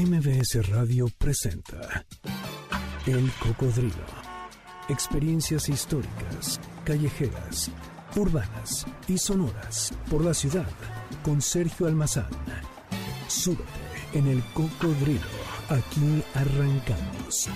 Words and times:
MBS 0.00 0.66
Radio 0.70 1.08
presenta 1.18 2.06
El 3.06 3.30
Cocodrilo. 3.32 4.06
Experiencias 4.88 5.68
históricas, 5.68 6.58
callejeras, 6.86 7.70
urbanas 8.16 8.86
y 9.08 9.18
sonoras 9.18 9.92
por 10.10 10.24
la 10.24 10.32
ciudad 10.32 10.70
con 11.22 11.42
Sergio 11.42 11.86
Almazán. 11.86 12.30
Súbete 13.28 13.62
en 14.14 14.28
El 14.28 14.42
Cocodrilo. 14.54 15.20
Aquí 15.68 16.24
arrancamos. 16.32 17.50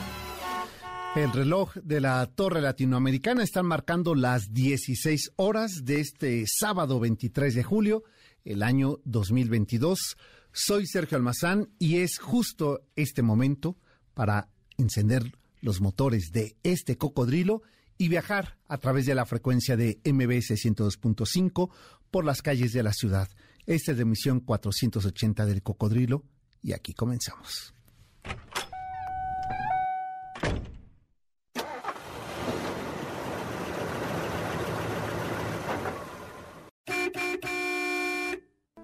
El 1.17 1.33
reloj 1.33 1.73
de 1.77 2.03
la 2.03 2.27
Torre 2.27 2.61
Latinoamericana 2.61 3.43
está 3.43 3.63
marcando 3.63 4.15
las 4.15 4.53
16 4.53 5.33
horas 5.37 5.87
de 5.87 6.01
este 6.01 6.45
sábado 6.47 7.01
23 7.01 7.55
de 7.55 7.63
julio, 7.63 8.05
el 8.45 8.63
año 8.63 8.99
2022. 9.05 10.19
Soy 10.57 10.87
Sergio 10.87 11.17
Almazán 11.17 11.69
y 11.81 11.97
es 11.97 12.21
justo 12.21 12.87
este 12.95 13.23
momento 13.23 13.77
para 14.15 14.51
encender 14.79 15.37
los 15.61 15.81
motores 15.81 16.31
de 16.31 16.57
este 16.63 16.97
cocodrilo 16.97 17.63
y 17.99 18.07
viajar 18.07 18.57
a 18.69 18.79
través 18.79 19.05
de 19.07 19.17
la 19.17 19.27
frecuencia 19.27 19.77
de 19.77 19.99
MBS 20.05 20.53
102.5 20.53 21.71
por 22.13 22.25
las 22.25 22.41
calles 22.41 22.73
de 22.73 22.85
la 22.85 22.93
ciudad. 22.93 23.29
Esta 23.67 23.91
es 23.91 23.97
de 23.97 24.05
emisión 24.05 24.39
480 24.39 25.45
del 25.45 25.61
cocodrilo 25.61 26.23
y 26.63 26.73
aquí 26.73 26.95
comenzamos. 26.95 27.75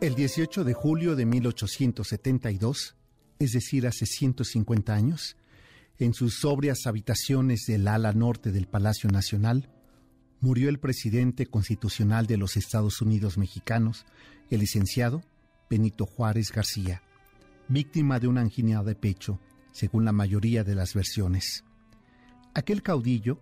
El 0.01 0.15
18 0.15 0.65
de 0.65 0.73
julio 0.73 1.15
de 1.15 1.27
1872, 1.27 2.97
es 3.39 3.53
decir, 3.53 3.87
hace 3.87 4.07
150 4.07 4.95
años, 4.95 5.37
en 5.99 6.15
sus 6.15 6.41
sobrias 6.41 6.87
habitaciones 6.87 7.67
del 7.67 7.87
ala 7.87 8.15
norte 8.15 8.51
del 8.51 8.67
Palacio 8.67 9.11
Nacional, 9.11 9.69
murió 10.41 10.71
el 10.71 10.81
presidente 10.81 11.45
constitucional 11.45 12.27
de 12.27 12.39
los 12.39 12.57
Estados 12.57 13.03
Unidos 13.03 13.37
mexicanos, 13.37 14.07
el 14.49 14.61
licenciado 14.61 15.23
Benito 15.69 16.07
Juárez 16.07 16.51
García, 16.51 17.03
víctima 17.69 18.19
de 18.21 18.29
una 18.29 18.41
angina 18.41 18.83
de 18.83 18.95
pecho, 18.95 19.39
según 19.71 20.07
la 20.07 20.13
mayoría 20.13 20.65
de 20.65 20.77
las 20.77 20.95
versiones. 20.95 21.63
Aquel 22.55 22.83
caudillo 22.83 23.39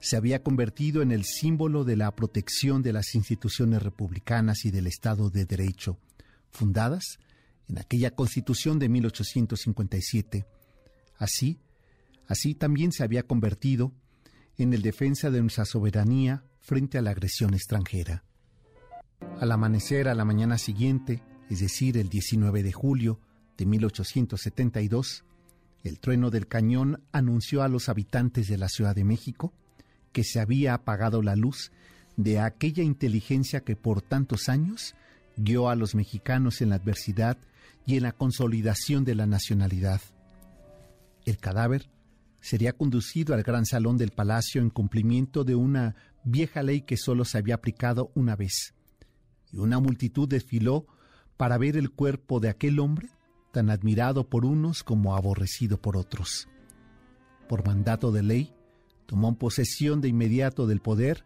se 0.00 0.16
había 0.16 0.42
convertido 0.42 1.02
en 1.02 1.10
el 1.10 1.24
símbolo 1.24 1.84
de 1.84 1.96
la 1.96 2.14
protección 2.14 2.82
de 2.82 2.92
las 2.92 3.14
instituciones 3.14 3.82
republicanas 3.82 4.64
y 4.64 4.70
del 4.70 4.86
Estado 4.86 5.30
de 5.30 5.44
Derecho, 5.46 5.98
fundadas 6.50 7.18
en 7.68 7.78
aquella 7.78 8.12
Constitución 8.12 8.78
de 8.78 8.88
1857. 8.88 10.46
Así, 11.16 11.58
así 12.28 12.54
también 12.54 12.92
se 12.92 13.02
había 13.02 13.24
convertido 13.24 13.92
en 14.58 14.72
el 14.72 14.82
defensa 14.82 15.30
de 15.30 15.40
nuestra 15.40 15.64
soberanía 15.64 16.44
frente 16.60 16.98
a 16.98 17.02
la 17.02 17.10
agresión 17.10 17.54
extranjera. 17.54 18.24
Al 19.40 19.52
amanecer 19.52 20.08
a 20.08 20.14
la 20.14 20.24
mañana 20.24 20.58
siguiente, 20.58 21.22
es 21.48 21.60
decir, 21.60 21.96
el 21.96 22.08
19 22.08 22.62
de 22.62 22.72
julio 22.72 23.20
de 23.56 23.66
1872, 23.66 25.24
el 25.84 26.00
trueno 26.00 26.30
del 26.30 26.48
cañón 26.48 27.02
anunció 27.12 27.62
a 27.62 27.68
los 27.68 27.88
habitantes 27.88 28.48
de 28.48 28.58
la 28.58 28.68
Ciudad 28.68 28.94
de 28.94 29.04
México 29.04 29.52
que 30.16 30.24
se 30.24 30.40
había 30.40 30.72
apagado 30.72 31.20
la 31.20 31.36
luz 31.36 31.72
de 32.16 32.40
aquella 32.40 32.82
inteligencia 32.82 33.60
que 33.60 33.76
por 33.76 34.00
tantos 34.00 34.48
años 34.48 34.94
guió 35.36 35.68
a 35.68 35.76
los 35.76 35.94
mexicanos 35.94 36.62
en 36.62 36.70
la 36.70 36.76
adversidad 36.76 37.36
y 37.84 37.98
en 37.98 38.04
la 38.04 38.12
consolidación 38.12 39.04
de 39.04 39.14
la 39.14 39.26
nacionalidad. 39.26 40.00
El 41.26 41.36
cadáver 41.36 41.90
sería 42.40 42.72
conducido 42.72 43.34
al 43.34 43.42
gran 43.42 43.66
salón 43.66 43.98
del 43.98 44.10
palacio 44.10 44.62
en 44.62 44.70
cumplimiento 44.70 45.44
de 45.44 45.54
una 45.54 45.96
vieja 46.24 46.62
ley 46.62 46.80
que 46.80 46.96
solo 46.96 47.26
se 47.26 47.36
había 47.36 47.56
aplicado 47.56 48.10
una 48.14 48.36
vez. 48.36 48.72
Y 49.52 49.58
una 49.58 49.80
multitud 49.80 50.26
desfiló 50.26 50.86
para 51.36 51.58
ver 51.58 51.76
el 51.76 51.90
cuerpo 51.90 52.40
de 52.40 52.48
aquel 52.48 52.78
hombre 52.78 53.10
tan 53.52 53.68
admirado 53.68 54.30
por 54.30 54.46
unos 54.46 54.82
como 54.82 55.14
aborrecido 55.14 55.76
por 55.76 55.94
otros. 55.98 56.48
Por 57.50 57.66
mandato 57.66 58.12
de 58.12 58.22
ley, 58.22 58.55
tomó 59.06 59.36
posesión 59.38 60.00
de 60.00 60.08
inmediato 60.08 60.66
del 60.66 60.80
poder 60.80 61.24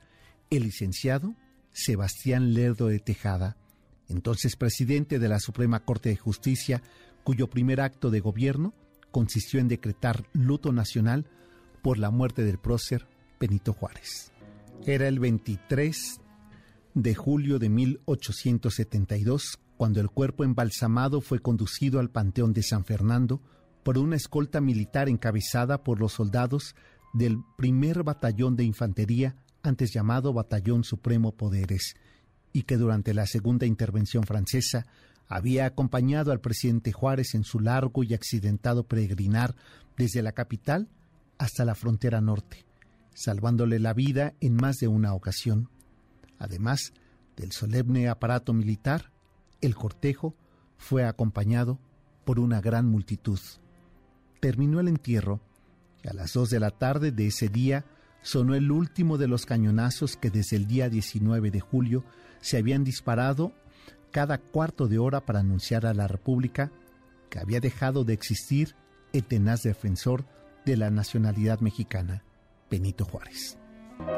el 0.51 0.65
licenciado 0.65 1.35
Sebastián 1.73 2.55
Lerdo 2.55 2.89
de 2.89 2.99
Tejada, 2.99 3.57
entonces 4.09 4.57
presidente 4.57 5.19
de 5.19 5.29
la 5.29 5.41
Suprema 5.41 5.85
Corte 5.85 6.09
de 6.09 6.17
Justicia, 6.17 6.83
cuyo 7.25 7.49
primer 7.49 7.81
acto 7.81 8.11
de 8.11 8.21
gobierno 8.21 8.75
consistió 9.11 9.61
en 9.61 9.69
decretar 9.69 10.27
luto 10.33 10.73
nacional 10.73 11.27
por 11.83 11.99
la 11.99 12.11
muerte 12.11 12.45
del 12.45 12.59
prócer 12.59 13.07
Benito 13.39 13.73
Juárez. 13.73 14.33
Era 14.87 15.09
el 15.09 15.19
23 15.19 16.21
de 16.95 17.15
julio 17.15 17.59
de 17.59 17.69
1872 17.69 19.59
cuando 19.77 20.01
el 20.01 20.11
cuerpo 20.11 20.45
embalsamado 20.45 21.21
fue 21.21 21.41
conducido 21.41 22.01
al 22.01 22.11
Panteón 22.11 22.53
de 22.53 22.63
San 22.63 22.85
Fernando 22.85 23.41
por 23.83 23.97
una 23.97 24.17
escolta 24.17 24.61
militar 24.61 25.09
encabezada 25.09 25.83
por 25.83 26.01
los 26.01 26.13
soldados 26.13 26.75
del 27.13 27.43
primer 27.57 28.03
batallón 28.03 28.57
de 28.57 28.65
infantería, 28.65 29.37
antes 29.63 29.93
llamado 29.93 30.33
Batallón 30.33 30.85
Supremo 30.85 31.33
Poderes, 31.33 31.95
y 32.53 32.63
que 32.63 32.77
durante 32.77 33.15
la 33.15 33.27
segunda 33.27 33.67
intervención 33.67 34.25
francesa 34.25 34.87
había 35.29 35.67
acompañado 35.67 36.33
al 36.33 36.41
presidente 36.41 36.93
Juárez 36.93 37.35
en 37.35 37.45
su 37.45 37.61
largo 37.61 38.03
y 38.03 38.15
accidentado 38.15 38.85
peregrinar 38.85 39.55
desde 39.97 40.23
la 40.23 40.33
capital 40.33 40.89
hasta 41.39 41.65
la 41.65 41.75
frontera 41.75 42.21
norte, 42.21 42.65
salvándole 43.15 43.79
la 43.79 43.95
vida 43.95 44.35
en 44.41 44.57
más 44.57 44.79
de 44.79 44.89
una 44.89 45.15
ocasión. 45.15 45.69
Además 46.39 46.93
del 47.37 47.53
solemne 47.53 48.09
aparato 48.09 48.53
militar, 48.53 49.13
el 49.61 49.75
cortejo 49.75 50.35
fue 50.79 51.05
acompañado 51.05 51.79
por 52.25 52.41
una 52.41 52.61
gran 52.61 52.87
multitud. 52.87 53.39
Terminó 54.41 54.81
el 54.81 54.89
entierro 54.89 55.41
a 56.09 56.15
las 56.15 56.33
dos 56.33 56.51
de 56.51 56.61
la 56.61 56.71
tarde 56.71 57.13
de 57.13 57.27
ese 57.27 57.49
día 57.49 57.85
sonó 58.23 58.55
el 58.55 58.71
último 58.71 59.19
de 59.19 59.29
los 59.29 59.47
cañonazos 59.47 60.17
que 60.17 60.31
desde 60.31 60.57
el 60.57 60.67
día 60.67 60.89
19 60.89 61.51
de 61.51 61.61
julio 61.61 62.05
se 62.41 62.59
habían 62.59 62.85
disparado 62.85 63.53
cada 64.11 64.39
cuarto 64.39 64.89
de 64.89 64.99
hora 64.99 65.25
para 65.25 65.41
anunciar 65.41 65.87
a 65.87 65.95
la 65.95 66.09
República 66.09 66.73
que 67.29 67.39
había 67.39 67.61
dejado 67.61 68.05
de 68.05 68.13
existir 68.13 68.75
el 69.13 69.25
tenaz 69.25 69.63
defensor 69.63 70.27
de 70.67 70.77
la 70.77 70.91
nacionalidad 70.91 71.61
mexicana, 71.61 72.25
Benito 72.71 73.05
Juárez. 73.05 73.57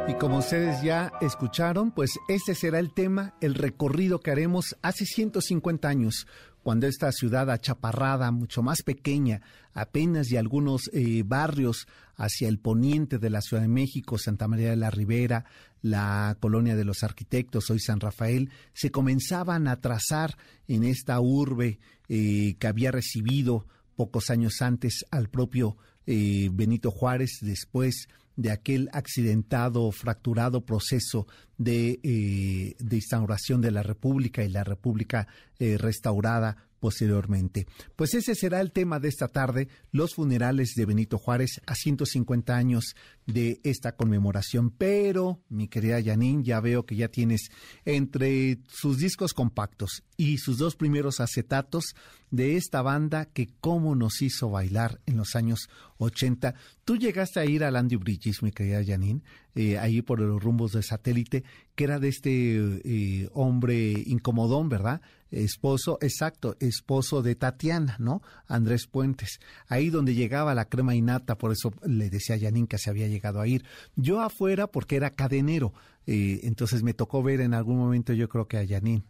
Y 0.09 0.15
como 0.15 0.39
ustedes 0.39 0.83
ya 0.83 1.13
escucharon, 1.21 1.91
pues 1.91 2.19
este 2.29 2.55
será 2.55 2.79
el 2.79 2.93
tema, 2.93 3.35
el 3.41 3.55
recorrido 3.55 4.21
que 4.21 4.31
haremos 4.31 4.77
hace 4.83 5.05
150 5.05 5.89
años, 5.89 6.27
cuando 6.63 6.87
esta 6.87 7.11
ciudad 7.13 7.51
achaparrada, 7.51 8.31
mucho 8.31 8.63
más 8.63 8.83
pequeña, 8.83 9.43
apenas 9.73 10.29
de 10.29 10.39
algunos 10.39 10.91
eh, 10.93 11.23
barrios 11.25 11.87
hacia 12.17 12.49
el 12.49 12.59
poniente 12.59 13.19
de 13.19 13.31
la 13.31 13.41
Ciudad 13.41 13.63
de 13.63 13.69
México, 13.69 14.19
Santa 14.19 14.49
María 14.49 14.71
de 14.71 14.77
la 14.77 14.91
Ribera, 14.91 15.45
la 15.81 16.37
colonia 16.41 16.77
de 16.77 16.85
los 16.85 17.03
arquitectos, 17.03 17.71
hoy 17.71 17.81
San 17.81 18.01
Rafael, 18.01 18.51
se 18.73 18.91
comenzaban 18.91 19.67
a 19.67 19.81
trazar 19.81 20.37
en 20.69 20.85
esta 20.85 21.21
urbe 21.21 21.81
eh, 22.09 22.55
que 22.59 22.67
había 22.67 22.93
recibido 22.93 23.67
pocos 23.97 24.31
años 24.31 24.63
antes 24.63 25.05
al 25.11 25.29
propio 25.29 25.77
eh, 26.07 26.49
Benito 26.53 26.91
Juárez, 26.91 27.39
después 27.41 28.09
de 28.37 28.51
aquel 28.51 28.89
accidentado, 28.93 29.91
fracturado 29.93 30.65
proceso 30.65 31.27
de, 31.59 32.01
eh, 32.03 32.75
de 32.79 32.97
instauración 32.97 33.61
de 33.61 33.71
la 33.71 33.83
República 33.83 34.43
y 34.43 34.49
la 34.49 34.65
República 34.65 35.29
eh, 35.59 35.79
restaurada 35.79 36.69
posteriormente. 36.83 37.69
Pues 37.95 38.13
ese 38.15 38.35
será 38.35 38.61
el 38.61 38.73
tema 38.73 38.99
de 38.99 39.09
esta 39.09 39.29
tarde, 39.29 39.69
los 39.93 40.15
funerales 40.15 40.73
de 40.75 40.85
Benito 40.85 41.17
Juárez 41.17 41.61
a 41.65 41.77
150 41.77 42.57
años 42.57 42.97
de 43.27 43.61
esta 43.63 43.93
conmemoración. 43.93 44.71
Pero, 44.71 45.41
mi 45.49 45.69
querida 45.69 46.03
Janine, 46.03 46.43
ya 46.43 46.61
veo 46.61 46.85
que 46.85 46.97
ya 46.97 47.09
tienes 47.09 47.51
entre 47.85 48.59
sus 48.69 48.99
discos 48.99 49.33
compactos 49.33 50.03
y 50.17 50.39
sus 50.39 50.59
dos 50.59 50.77
primeros 50.77 51.21
acetatos 51.21 51.95
de 52.31 52.57
esta 52.57 52.83
banda 52.83 53.27
que 53.27 53.49
cómo 53.61 53.95
nos 53.95 54.23
hizo 54.23 54.51
bailar 54.51 55.01
en 55.07 55.17
los 55.17 55.37
años 55.37 55.69
80. 55.99 56.55
Tú 56.85 56.97
llegaste 56.97 57.41
a 57.41 57.45
ir 57.45 57.65
a 57.65 57.71
Landy 57.71 57.97
Bridges, 57.97 58.43
mi 58.43 58.53
querida 58.53 58.85
Janine, 58.85 59.23
eh, 59.55 59.79
ahí 59.79 60.03
por 60.03 60.21
los 60.21 60.43
rumbos 60.43 60.73
de 60.73 60.83
satélite, 60.83 61.45
que 61.75 61.85
era 61.85 61.99
de 61.99 62.09
este 62.09 62.57
eh, 62.85 63.29
hombre 63.33 64.03
incomodón, 64.07 64.69
¿verdad? 64.69 65.01
esposo, 65.33 65.99
exacto, 66.01 66.57
esposo 66.61 67.23
de 67.23 67.35
Tatiana, 67.35 67.97
¿no? 67.99 68.23
Andrés 68.47 68.87
Puentes. 68.87 69.41
Ahí 69.67 69.91
donde 69.91 70.15
llegaba 70.15 70.55
la 70.55 70.67
crema 70.67 70.95
innata, 70.95 71.39
por 71.39 71.53
eso 71.53 71.73
le 71.87 72.11
decía 72.11 72.37
a 72.37 72.39
Yanin 72.39 72.67
que 72.67 72.79
se 72.79 72.91
había 72.91 73.09
llegado 73.13 73.41
a 73.41 73.47
ir. 73.47 73.65
Yo 73.95 74.21
afuera 74.21 74.67
porque 74.67 74.97
era 74.97 75.11
cadenero, 75.11 75.73
eh, 76.07 76.41
entonces 76.43 76.83
me 76.83 76.95
tocó 76.95 77.23
ver 77.23 77.41
en 77.41 77.55
algún 77.55 77.79
momento 77.79 78.13
yo 78.13 78.29
creo 78.29 78.49
que 78.49 78.59
a 78.59 78.65
Yanin. 78.65 79.05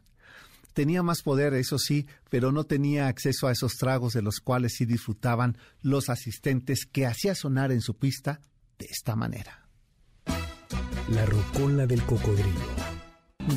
tenía 0.75 1.02
más 1.02 1.22
poder, 1.22 1.54
eso 1.54 1.78
sí, 1.78 2.06
pero 2.31 2.50
no 2.52 2.64
tenía 2.64 3.08
acceso 3.08 3.46
a 3.46 3.52
esos 3.52 3.76
tragos 3.76 4.14
de 4.14 4.22
los 4.22 4.40
cuales 4.40 4.75
sí 4.76 4.87
disfrutaban 4.87 5.56
los 5.82 6.08
asistentes 6.08 6.87
que 6.87 7.06
hacía 7.06 7.34
sonar 7.34 7.72
en 7.72 7.81
su 7.81 7.96
pista 7.96 8.40
de 8.78 8.87
esta 8.90 9.16
manera. 9.16 9.69
La 11.10 11.26
rocola 11.26 11.87
del 11.87 12.02
cocodrilo. 12.04 12.60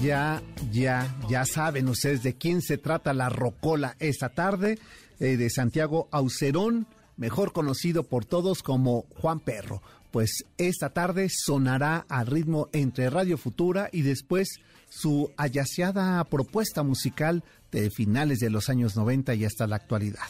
Ya, 0.01 0.41
ya, 0.71 1.15
ya 1.29 1.45
saben 1.45 1.87
ustedes 1.87 2.23
de 2.23 2.35
quién 2.35 2.61
se 2.61 2.77
trata 2.77 3.13
la 3.13 3.29
rocola 3.29 3.95
esta 3.99 4.29
tarde, 4.29 4.79
eh, 5.19 5.37
de 5.37 5.49
Santiago 5.49 6.09
Aucerón, 6.11 6.87
mejor 7.17 7.53
conocido 7.53 8.03
por 8.03 8.25
todos 8.25 8.63
como 8.63 9.03
Juan 9.21 9.39
Perro. 9.39 9.81
Pues 10.15 10.45
esta 10.57 10.91
tarde 10.91 11.27
sonará 11.29 12.05
al 12.07 12.27
ritmo 12.27 12.69
entre 12.71 13.09
Radio 13.09 13.37
Futura 13.37 13.89
y 13.91 14.01
después 14.01 14.47
su 14.87 15.29
ayaseada 15.35 16.23
propuesta 16.23 16.83
musical 16.83 17.43
de 17.69 17.89
finales 17.89 18.39
de 18.39 18.49
los 18.49 18.69
años 18.69 18.95
90 18.95 19.35
y 19.35 19.43
hasta 19.43 19.67
la 19.67 19.75
actualidad. 19.75 20.23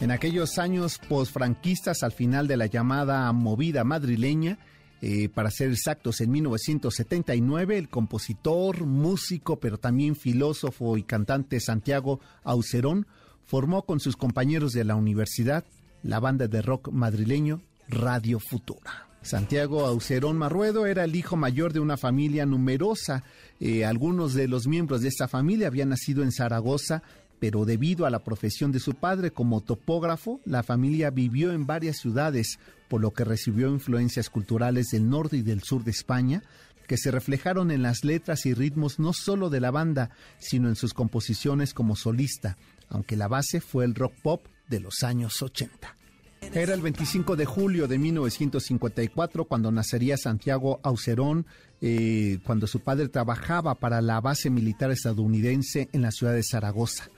En 0.00 0.10
aquellos 0.10 0.58
años 0.58 0.98
posfranquistas, 1.08 2.02
al 2.02 2.10
final 2.10 2.48
de 2.48 2.56
la 2.56 2.66
llamada 2.66 3.32
movida 3.32 3.84
madrileña, 3.84 4.58
eh, 5.02 5.28
para 5.28 5.52
ser 5.52 5.70
exactos, 5.70 6.20
en 6.20 6.32
1979, 6.32 7.78
el 7.78 7.88
compositor, 7.88 8.86
músico, 8.86 9.60
pero 9.60 9.78
también 9.78 10.16
filósofo 10.16 10.96
y 10.96 11.04
cantante 11.04 11.60
Santiago 11.60 12.18
Aucerón 12.42 13.06
formó 13.44 13.84
con 13.84 14.00
sus 14.00 14.16
compañeros 14.16 14.72
de 14.72 14.82
la 14.82 14.96
universidad 14.96 15.64
la 16.02 16.18
banda 16.18 16.48
de 16.48 16.60
rock 16.60 16.90
madrileño 16.90 17.62
Radio 17.88 18.40
Futura. 18.40 19.07
Santiago 19.28 19.84
Aucerón 19.84 20.38
Marruedo 20.38 20.86
era 20.86 21.04
el 21.04 21.14
hijo 21.14 21.36
mayor 21.36 21.74
de 21.74 21.80
una 21.80 21.98
familia 21.98 22.46
numerosa. 22.46 23.24
Eh, 23.60 23.84
algunos 23.84 24.32
de 24.32 24.48
los 24.48 24.66
miembros 24.66 25.02
de 25.02 25.08
esta 25.08 25.28
familia 25.28 25.66
habían 25.66 25.90
nacido 25.90 26.22
en 26.22 26.32
Zaragoza, 26.32 27.02
pero 27.38 27.66
debido 27.66 28.06
a 28.06 28.10
la 28.10 28.24
profesión 28.24 28.72
de 28.72 28.80
su 28.80 28.94
padre 28.94 29.30
como 29.30 29.60
topógrafo, 29.60 30.40
la 30.46 30.62
familia 30.62 31.10
vivió 31.10 31.52
en 31.52 31.66
varias 31.66 31.98
ciudades, 31.98 32.58
por 32.88 33.02
lo 33.02 33.12
que 33.12 33.24
recibió 33.24 33.68
influencias 33.68 34.30
culturales 34.30 34.86
del 34.92 35.10
norte 35.10 35.36
y 35.36 35.42
del 35.42 35.62
sur 35.62 35.84
de 35.84 35.90
España, 35.90 36.42
que 36.86 36.96
se 36.96 37.10
reflejaron 37.10 37.70
en 37.70 37.82
las 37.82 38.04
letras 38.04 38.46
y 38.46 38.54
ritmos 38.54 38.98
no 38.98 39.12
solo 39.12 39.50
de 39.50 39.60
la 39.60 39.70
banda, 39.70 40.08
sino 40.38 40.70
en 40.70 40.74
sus 40.74 40.94
composiciones 40.94 41.74
como 41.74 41.96
solista, 41.96 42.56
aunque 42.88 43.14
la 43.14 43.28
base 43.28 43.60
fue 43.60 43.84
el 43.84 43.94
rock 43.94 44.14
pop 44.22 44.46
de 44.70 44.80
los 44.80 45.02
años 45.02 45.42
80. 45.42 45.97
Era 46.40 46.74
el 46.74 46.80
25 46.80 47.36
de 47.36 47.44
julio 47.44 47.86
de 47.86 47.98
1954 47.98 49.44
cuando 49.44 49.70
nacería 49.70 50.16
Santiago 50.16 50.80
Aucerón, 50.82 51.46
eh, 51.80 52.38
cuando 52.44 52.66
su 52.66 52.80
padre 52.80 53.08
trabajaba 53.08 53.74
para 53.74 54.00
la 54.00 54.20
base 54.20 54.48
militar 54.48 54.90
estadounidense 54.90 55.88
en 55.92 56.02
la 56.02 56.10
ciudad 56.10 56.32
de 56.32 56.42
Zaragoza. 56.42 57.10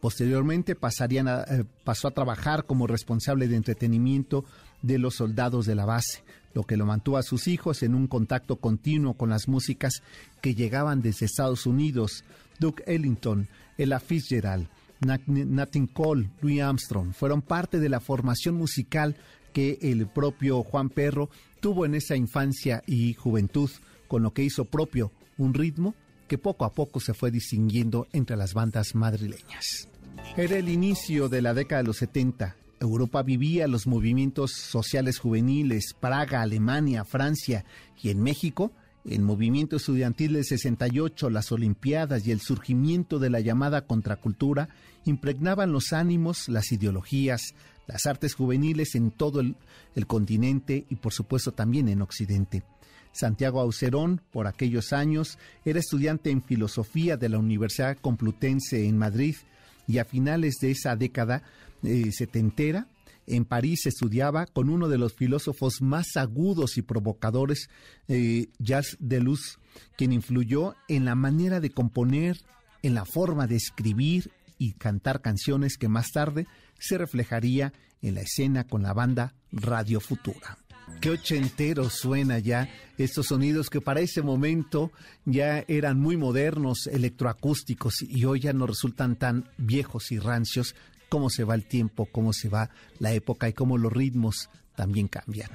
Posteriormente 0.00 0.74
pasarían 0.74 1.28
eh, 1.28 1.64
pasó 1.84 2.08
a 2.08 2.10
trabajar 2.10 2.66
como 2.66 2.88
responsable 2.88 3.46
de 3.46 3.56
entretenimiento 3.56 4.44
de 4.82 4.98
los 4.98 5.14
soldados 5.14 5.64
de 5.64 5.76
la 5.76 5.84
base, 5.84 6.24
lo 6.54 6.64
que 6.64 6.76
lo 6.76 6.84
mantuvo 6.84 7.18
a 7.18 7.22
sus 7.22 7.46
hijos 7.46 7.84
en 7.84 7.94
un 7.94 8.08
contacto 8.08 8.56
continuo 8.56 9.14
con 9.14 9.30
las 9.30 9.46
músicas 9.46 10.02
que 10.40 10.56
llegaban 10.56 11.02
desde 11.02 11.26
Estados 11.26 11.66
Unidos, 11.66 12.24
Duke 12.58 12.82
Ellington, 12.86 13.48
Ella 13.78 14.00
Fitzgerald, 14.00 14.66
Nat 15.06 15.76
Cole, 15.92 16.30
Louis 16.40 16.60
Armstrong, 16.60 17.12
fueron 17.12 17.42
parte 17.42 17.78
de 17.78 17.88
la 17.88 18.00
formación 18.00 18.54
musical 18.54 19.16
que 19.52 19.78
el 19.82 20.06
propio 20.06 20.62
Juan 20.62 20.88
Perro 20.88 21.28
tuvo 21.60 21.84
en 21.84 21.94
esa 21.94 22.16
infancia 22.16 22.82
y 22.86 23.14
juventud, 23.14 23.70
con 24.08 24.22
lo 24.22 24.32
que 24.32 24.44
hizo 24.44 24.64
propio 24.64 25.12
un 25.38 25.54
ritmo 25.54 25.94
que 26.28 26.38
poco 26.38 26.64
a 26.64 26.72
poco 26.72 27.00
se 27.00 27.14
fue 27.14 27.30
distinguiendo 27.30 28.06
entre 28.12 28.36
las 28.36 28.54
bandas 28.54 28.94
madrileñas. 28.94 29.88
Era 30.36 30.56
el 30.56 30.68
inicio 30.68 31.28
de 31.28 31.42
la 31.42 31.52
década 31.52 31.82
de 31.82 31.88
los 31.88 31.98
70. 31.98 32.56
Europa 32.80 33.22
vivía 33.22 33.68
los 33.68 33.86
movimientos 33.86 34.52
sociales 34.52 35.18
juveniles, 35.18 35.94
Praga, 35.98 36.42
Alemania, 36.42 37.04
Francia 37.04 37.64
y 38.02 38.10
en 38.10 38.22
México 38.22 38.72
el 39.04 39.22
movimiento 39.22 39.76
estudiantil 39.76 40.34
del 40.34 40.44
68, 40.44 41.28
las 41.30 41.50
Olimpiadas 41.50 42.26
y 42.26 42.30
el 42.30 42.40
surgimiento 42.40 43.18
de 43.18 43.30
la 43.30 43.40
llamada 43.40 43.86
contracultura 43.86 44.68
impregnaban 45.04 45.72
los 45.72 45.92
ánimos, 45.92 46.48
las 46.48 46.70
ideologías, 46.70 47.54
las 47.86 48.06
artes 48.06 48.34
juveniles 48.34 48.94
en 48.94 49.10
todo 49.10 49.40
el, 49.40 49.56
continente 50.06 50.86
y 50.88 50.96
por 50.96 51.12
supuesto 51.12 51.52
también 51.52 51.88
en 51.88 52.02
Occidente. 52.02 52.62
Santiago 53.12 53.60
Aucerón, 53.60 54.22
por 54.30 54.46
aquellos 54.46 54.92
años, 54.92 55.38
era 55.64 55.80
estudiante 55.80 56.30
en 56.30 56.42
filosofía 56.42 57.16
de 57.16 57.28
la 57.28 57.38
Universidad 57.38 57.98
Complutense 58.00 58.86
en 58.86 58.96
Madrid 58.96 59.36
y 59.86 59.98
a 59.98 60.04
finales 60.04 60.54
de 60.60 60.70
esa 60.70 60.96
década 60.96 61.42
eh, 61.82 62.10
setentera 62.12 62.86
en 63.26 63.44
París 63.44 63.86
estudiaba 63.86 64.46
con 64.46 64.68
uno 64.68 64.88
de 64.88 64.98
los 64.98 65.14
filósofos 65.14 65.80
más 65.80 66.16
agudos 66.16 66.76
y 66.76 66.82
provocadores, 66.82 67.68
eh, 68.08 68.48
Jacques 68.58 68.96
Deleuze, 69.00 69.58
quien 69.96 70.12
influyó 70.12 70.74
en 70.88 71.04
la 71.04 71.14
manera 71.14 71.60
de 71.60 71.70
componer, 71.70 72.38
en 72.82 72.94
la 72.94 73.04
forma 73.04 73.46
de 73.46 73.56
escribir 73.56 74.30
y 74.58 74.72
cantar 74.72 75.20
canciones 75.20 75.76
que 75.76 75.88
más 75.88 76.10
tarde 76.12 76.46
se 76.78 76.98
reflejaría 76.98 77.72
en 78.02 78.16
la 78.16 78.22
escena 78.22 78.64
con 78.64 78.82
la 78.82 78.92
banda 78.92 79.34
Radio 79.52 80.00
Futura. 80.00 80.58
Qué 81.00 81.10
ochentero 81.10 81.90
suena 81.90 82.38
ya 82.38 82.68
estos 82.98 83.26
sonidos 83.26 83.70
que 83.70 83.80
para 83.80 84.00
ese 84.00 84.22
momento 84.22 84.92
ya 85.24 85.64
eran 85.66 85.98
muy 85.98 86.16
modernos, 86.16 86.86
electroacústicos 86.86 88.02
y 88.02 88.24
hoy 88.24 88.40
ya 88.40 88.52
no 88.52 88.66
resultan 88.66 89.16
tan 89.16 89.48
viejos 89.58 90.12
y 90.12 90.18
rancios 90.18 90.74
cómo 91.12 91.28
se 91.28 91.44
va 91.44 91.54
el 91.54 91.66
tiempo, 91.66 92.08
cómo 92.10 92.32
se 92.32 92.48
va 92.48 92.70
la 92.98 93.12
época 93.12 93.46
y 93.46 93.52
cómo 93.52 93.76
los 93.76 93.92
ritmos 93.92 94.48
también 94.74 95.08
cambian. 95.08 95.50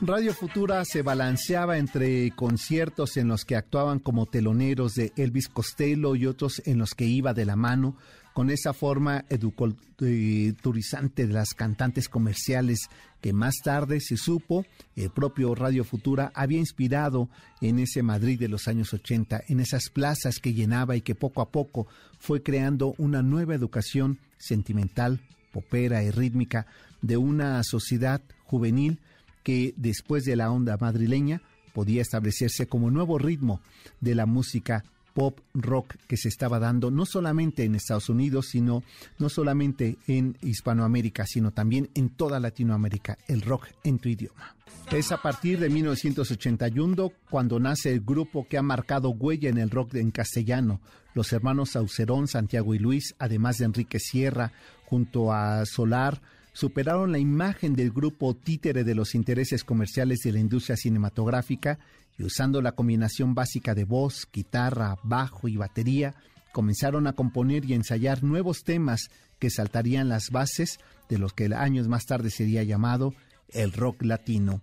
Radio 0.00 0.32
Futura 0.32 0.86
se 0.86 1.02
balanceaba 1.02 1.76
entre 1.76 2.30
conciertos 2.30 3.18
en 3.18 3.28
los 3.28 3.44
que 3.44 3.54
actuaban 3.54 3.98
como 3.98 4.24
teloneros 4.24 4.94
de 4.94 5.12
Elvis 5.16 5.50
Costello 5.50 6.16
y 6.16 6.24
otros 6.24 6.62
en 6.64 6.78
los 6.78 6.94
que 6.94 7.04
iba 7.04 7.34
de 7.34 7.44
la 7.44 7.56
mano 7.56 7.94
con 8.32 8.50
esa 8.50 8.72
forma 8.72 9.24
educulturizante 9.28 11.26
de 11.26 11.32
las 11.32 11.54
cantantes 11.54 12.08
comerciales 12.08 12.88
que 13.20 13.32
más 13.32 13.56
tarde 13.62 14.00
se 14.00 14.16
supo, 14.16 14.64
el 14.96 15.10
propio 15.10 15.54
Radio 15.54 15.84
Futura 15.84 16.32
había 16.34 16.58
inspirado 16.58 17.28
en 17.60 17.78
ese 17.78 18.02
Madrid 18.02 18.38
de 18.38 18.48
los 18.48 18.68
años 18.68 18.92
80, 18.92 19.44
en 19.48 19.60
esas 19.60 19.90
plazas 19.90 20.38
que 20.38 20.54
llenaba 20.54 20.96
y 20.96 21.02
que 21.02 21.14
poco 21.14 21.40
a 21.42 21.50
poco 21.50 21.86
fue 22.18 22.42
creando 22.42 22.94
una 22.98 23.22
nueva 23.22 23.54
educación 23.54 24.18
sentimental, 24.38 25.20
popera 25.52 26.02
y 26.02 26.10
rítmica 26.10 26.66
de 27.00 27.16
una 27.16 27.62
sociedad 27.62 28.22
juvenil 28.44 28.98
que 29.42 29.74
después 29.76 30.24
de 30.24 30.36
la 30.36 30.50
onda 30.50 30.76
madrileña 30.80 31.42
podía 31.72 32.02
establecerse 32.02 32.66
como 32.66 32.90
nuevo 32.90 33.18
ritmo 33.18 33.60
de 34.00 34.14
la 34.14 34.26
música 34.26 34.84
pop 35.14 35.40
rock 35.54 35.96
que 36.06 36.16
se 36.16 36.28
estaba 36.28 36.58
dando 36.58 36.90
no 36.90 37.06
solamente 37.06 37.64
en 37.64 37.74
Estados 37.74 38.08
Unidos, 38.08 38.48
sino 38.50 38.82
no 39.18 39.28
solamente 39.28 39.98
en 40.06 40.36
Hispanoamérica, 40.42 41.26
sino 41.26 41.50
también 41.52 41.90
en 41.94 42.10
toda 42.10 42.40
Latinoamérica, 42.40 43.18
el 43.28 43.42
rock 43.42 43.68
en 43.84 43.98
tu 43.98 44.08
idioma. 44.08 44.56
Es 44.90 45.10
a 45.10 45.22
partir 45.22 45.58
de 45.58 45.70
1981 45.70 47.12
cuando 47.30 47.58
nace 47.58 47.92
el 47.92 48.00
grupo 48.00 48.46
que 48.48 48.58
ha 48.58 48.62
marcado 48.62 49.10
huella 49.10 49.48
en 49.48 49.58
el 49.58 49.70
rock 49.70 49.94
en 49.94 50.10
castellano, 50.10 50.80
los 51.14 51.32
hermanos 51.32 51.70
Saucerón, 51.70 52.28
Santiago 52.28 52.74
y 52.74 52.78
Luis, 52.78 53.14
además 53.18 53.58
de 53.58 53.66
Enrique 53.66 53.98
Sierra, 53.98 54.52
junto 54.84 55.32
a 55.32 55.64
Solar, 55.66 56.20
superaron 56.52 57.12
la 57.12 57.18
imagen 57.18 57.74
del 57.74 57.90
grupo 57.90 58.34
títere 58.34 58.84
de 58.84 58.94
los 58.94 59.14
intereses 59.14 59.64
comerciales 59.64 60.20
de 60.20 60.32
la 60.32 60.40
industria 60.40 60.76
cinematográfica 60.76 61.78
y 62.18 62.24
usando 62.24 62.60
la 62.62 62.72
combinación 62.72 63.34
básica 63.34 63.74
de 63.74 63.84
voz, 63.84 64.28
guitarra, 64.32 64.96
bajo 65.02 65.48
y 65.48 65.56
batería, 65.56 66.14
comenzaron 66.52 67.06
a 67.06 67.14
componer 67.14 67.64
y 67.64 67.74
ensayar 67.74 68.22
nuevos 68.22 68.62
temas 68.64 69.08
que 69.38 69.50
saltarían 69.50 70.08
las 70.08 70.30
bases 70.30 70.78
de 71.08 71.18
los 71.18 71.32
que 71.32 71.52
años 71.54 71.88
más 71.88 72.04
tarde 72.06 72.30
sería 72.30 72.62
llamado 72.62 73.14
el 73.48 73.72
rock 73.72 74.02
latino. 74.02 74.60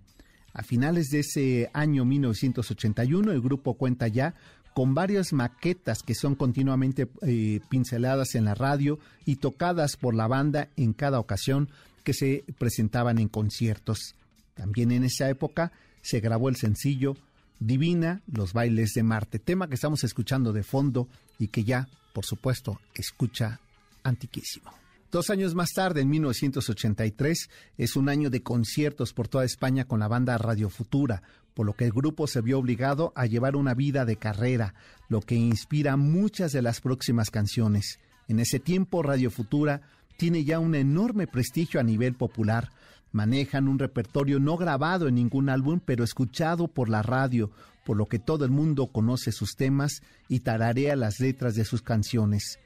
A 0.54 0.64
finales 0.64 1.10
de 1.10 1.20
ese 1.20 1.70
año 1.74 2.06
1981 2.06 3.32
el 3.32 3.42
grupo 3.42 3.76
cuenta 3.76 4.08
ya 4.08 4.36
con 4.74 4.94
varias 4.94 5.34
maquetas 5.34 6.04
que 6.04 6.16
son 6.16 6.36
continuamente 6.36 7.10
eh, 7.22 7.60
pinceladas 7.70 8.36
en 8.36 8.46
la 8.46 8.56
radio 8.56 9.00
y 9.26 9.38
tocadas 9.38 9.98
por 9.98 10.16
la 10.16 10.28
banda 10.28 10.70
en 10.78 10.94
cada 10.94 11.20
ocasión 11.20 11.70
que 12.04 12.14
se 12.14 12.46
presentaban 12.58 13.20
en 13.20 13.28
conciertos. 13.28 14.16
También 14.54 14.92
en 14.92 15.04
esa 15.04 15.30
época 15.30 15.72
se 16.02 16.20
grabó 16.20 16.50
el 16.50 16.56
sencillo 16.56 17.16
Divina, 17.60 18.22
los 18.32 18.54
bailes 18.54 18.94
de 18.94 19.04
Marte, 19.04 19.40
tema 19.40 19.68
que 19.68 19.76
estamos 19.76 20.04
escuchando 20.04 20.54
de 20.54 20.64
fondo 20.64 21.08
y 21.38 21.48
que 21.48 21.64
ya, 21.64 21.90
por 22.14 22.26
supuesto, 22.26 22.80
escucha 22.94 23.60
antiquísimo. 24.04 24.72
Dos 25.12 25.30
años 25.30 25.56
más 25.56 25.72
tarde, 25.74 26.02
en 26.02 26.10
1983, 26.10 27.50
es 27.78 27.96
un 27.96 28.10
año 28.10 28.30
de 28.30 28.44
conciertos 28.44 29.12
por 29.12 29.28
toda 29.28 29.44
España 29.44 29.86
con 29.86 30.00
la 30.00 30.08
banda 30.08 30.38
Radio 30.38 30.70
Futura, 30.70 31.24
por 31.56 31.66
lo 31.66 31.74
que 31.74 31.86
el 31.86 31.92
grupo 31.92 32.28
se 32.28 32.42
vio 32.42 32.60
obligado 32.60 33.12
a 33.16 33.26
llevar 33.26 33.56
una 33.56 33.74
vida 33.74 34.06
de 34.06 34.18
carrera, 34.18 34.76
lo 35.10 35.22
que 35.22 35.36
inspira 35.36 35.98
muchas 35.98 36.52
de 36.52 36.62
las 36.62 36.80
próximas 36.80 37.32
canciones. 37.32 38.00
En 38.28 38.40
ese 38.40 38.60
tiempo, 38.60 39.02
Radio 39.02 39.32
Futura 39.32 39.82
tiene 40.16 40.44
ya 40.44 40.60
un 40.60 40.76
enorme 40.76 41.26
prestigio 41.26 41.80
a 41.80 41.84
nivel 41.84 42.14
popular. 42.14 42.70
Manejan 43.12 43.68
un 43.68 43.80
repertorio 43.80 44.40
no 44.40 44.58
grabado 44.58 45.08
en 45.08 45.16
ningún 45.16 45.50
álbum, 45.50 45.80
pero 45.84 46.04
escuchado 46.04 46.68
por 46.68 46.90
la 46.90 47.02
radio, 47.02 47.52
por 47.86 47.98
lo 47.98 48.06
que 48.06 48.20
todo 48.20 48.46
el 48.46 48.52
mundo 48.52 48.88
conoce 48.88 49.32
sus 49.32 49.56
temas 49.56 50.02
y 50.28 50.42
tararea 50.42 50.96
las 50.96 51.20
letras 51.20 51.56
de 51.56 51.66
sus 51.66 51.82
canciones. 51.82 52.60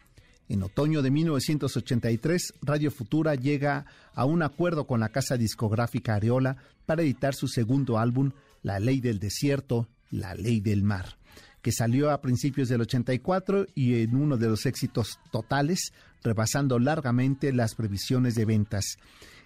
En 0.50 0.62
otoño 0.62 1.02
de 1.02 1.10
1983, 1.12 2.56
Radio 2.62 2.92
Futura 2.92 3.36
llega 3.36 3.86
a 4.14 4.26
un 4.26 4.44
acuerdo 4.44 4.86
con 4.86 5.00
la 5.00 5.10
casa 5.10 5.38
discográfica 5.38 6.16
Areola 6.16 6.58
para 6.86 7.02
editar 7.02 7.34
su 7.34 7.48
segundo 7.48 7.98
álbum, 7.98 8.32
La 8.62 8.80
Ley 8.80 9.00
del 9.00 9.20
Desierto, 9.20 9.88
La 10.12 10.36
Ley 10.36 10.60
del 10.60 10.84
Mar, 10.84 11.18
que 11.62 11.72
salió 11.72 12.12
a 12.12 12.22
principios 12.22 12.68
del 12.68 12.82
84 12.82 13.68
y 13.74 14.02
en 14.02 14.16
uno 14.18 14.38
de 14.38 14.50
los 14.50 14.66
éxitos 14.66 15.20
totales, 15.32 15.94
rebasando 16.22 16.78
largamente 16.78 17.54
las 17.54 17.76
previsiones 17.76 18.36
de 18.36 18.44
ventas. 18.44 18.98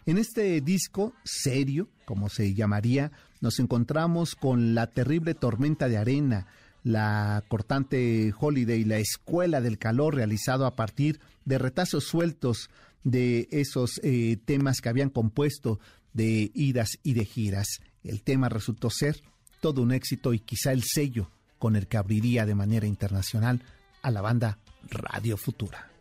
En 0.08 0.18
este 0.18 0.62
disco 0.62 1.14
serio, 1.26 1.90
como 2.06 2.30
se 2.30 2.54
llamaría, 2.54 3.12
nos 3.42 3.60
encontramos 3.60 4.36
con 4.36 4.74
La 4.74 4.88
terrible 4.88 5.34
tormenta 5.34 5.90
de 5.90 5.98
arena, 5.98 6.48
la 6.82 7.44
cortante 7.50 8.34
Holiday, 8.40 8.86
la 8.86 9.00
escuela 9.00 9.60
del 9.60 9.78
calor 9.78 10.16
realizado 10.16 10.66
a 10.66 10.78
partir 10.78 11.20
de 11.44 11.58
retazos 11.58 12.06
sueltos 12.06 12.70
de 13.04 13.50
esos 13.52 14.00
eh, 14.02 14.38
temas 14.46 14.80
que 14.80 14.88
habían 14.88 15.10
compuesto 15.10 15.82
de 16.14 16.52
idas 16.54 17.00
y 17.04 17.14
de 17.14 17.26
giras. 17.26 17.68
El 18.02 18.24
tema 18.24 18.48
resultó 18.48 18.90
ser 18.90 19.22
todo 19.60 19.82
un 19.82 19.92
éxito 19.92 20.34
y 20.34 20.40
quizá 20.40 20.72
el 20.72 20.84
sello 20.84 21.32
con 21.60 21.76
el 21.76 21.88
que 21.88 21.98
abriría 21.98 22.46
de 22.46 22.56
manera 22.56 22.88
internacional 22.88 23.62
a 24.02 24.12
la 24.12 24.22
banda 24.22 24.58
Radio 24.90 25.36
Futura. 25.36 25.92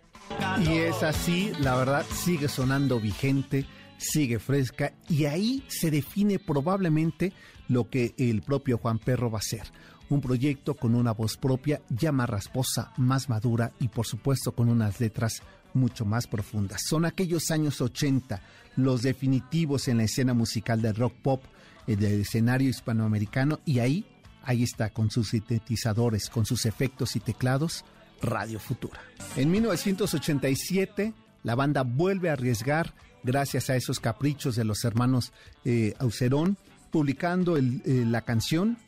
Y 0.65 0.75
es 0.75 1.03
así, 1.03 1.51
la 1.59 1.75
verdad, 1.75 2.07
sigue 2.25 2.47
sonando 2.47 3.01
vigente, 3.01 3.67
sigue 3.99 4.39
fresca 4.39 4.93
y 5.09 5.25
ahí 5.25 5.63
se 5.69 5.91
define 5.91 6.39
probablemente 6.39 7.33
lo 7.69 7.89
que 7.89 8.15
el 8.19 8.43
propio 8.43 8.79
Juan 8.79 8.99
Perro 8.99 9.31
va 9.31 9.39
a 9.39 9.43
ser 9.43 9.65
un 10.09 10.21
proyecto 10.21 10.75
con 10.75 10.95
una 10.95 11.13
voz 11.13 11.37
propia 11.37 11.83
ya 11.89 12.13
más 12.13 12.29
rasposa, 12.29 12.93
más 12.97 13.29
madura 13.29 13.73
y 13.81 13.89
por 13.89 14.07
supuesto 14.07 14.53
con 14.53 14.69
unas 14.69 15.01
letras 15.01 15.43
mucho 15.75 16.05
más 16.05 16.27
profundas. 16.27 16.83
Son 16.89 17.05
aquellos 17.05 17.51
años 17.51 17.81
80, 17.81 18.41
los 18.77 19.03
definitivos 19.03 19.89
en 19.89 19.99
la 19.99 20.05
escena 20.05 20.35
musical 20.35 20.81
del 20.81 20.95
rock 20.95 21.15
pop, 21.23 21.45
del 21.87 22.21
escenario 22.21 22.69
hispanoamericano 22.69 23.61
y 23.65 23.81
ahí, 23.81 24.07
ahí 24.43 24.63
está 24.63 24.91
con 24.91 25.11
sus 25.11 25.31
sintetizadores, 25.31 26.31
con 26.31 26.47
sus 26.47 26.67
efectos 26.67 27.17
y 27.17 27.21
teclados, 27.21 27.85
Radio 28.23 28.59
Futura. 28.59 29.01
En 29.37 29.51
1987, 29.51 31.13
la 31.43 31.55
banda 31.55 31.83
vuelve 31.83 32.31
a 32.31 32.33
arriesgar 32.33 32.95
gracias 33.27 33.69
a 33.69 33.77
esos 33.77 34.01
caprichos 34.01 34.57
de 34.57 34.65
los 34.65 34.85
hermanos 34.85 35.33
eh, 35.65 35.95
Aucerón, 35.99 36.57
publicando 36.91 37.59
eh, 37.59 37.63
la 37.85 38.23
canción 38.23 38.79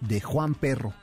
de 0.00 0.20
Juan 0.20 0.54
Perro. 0.54 0.94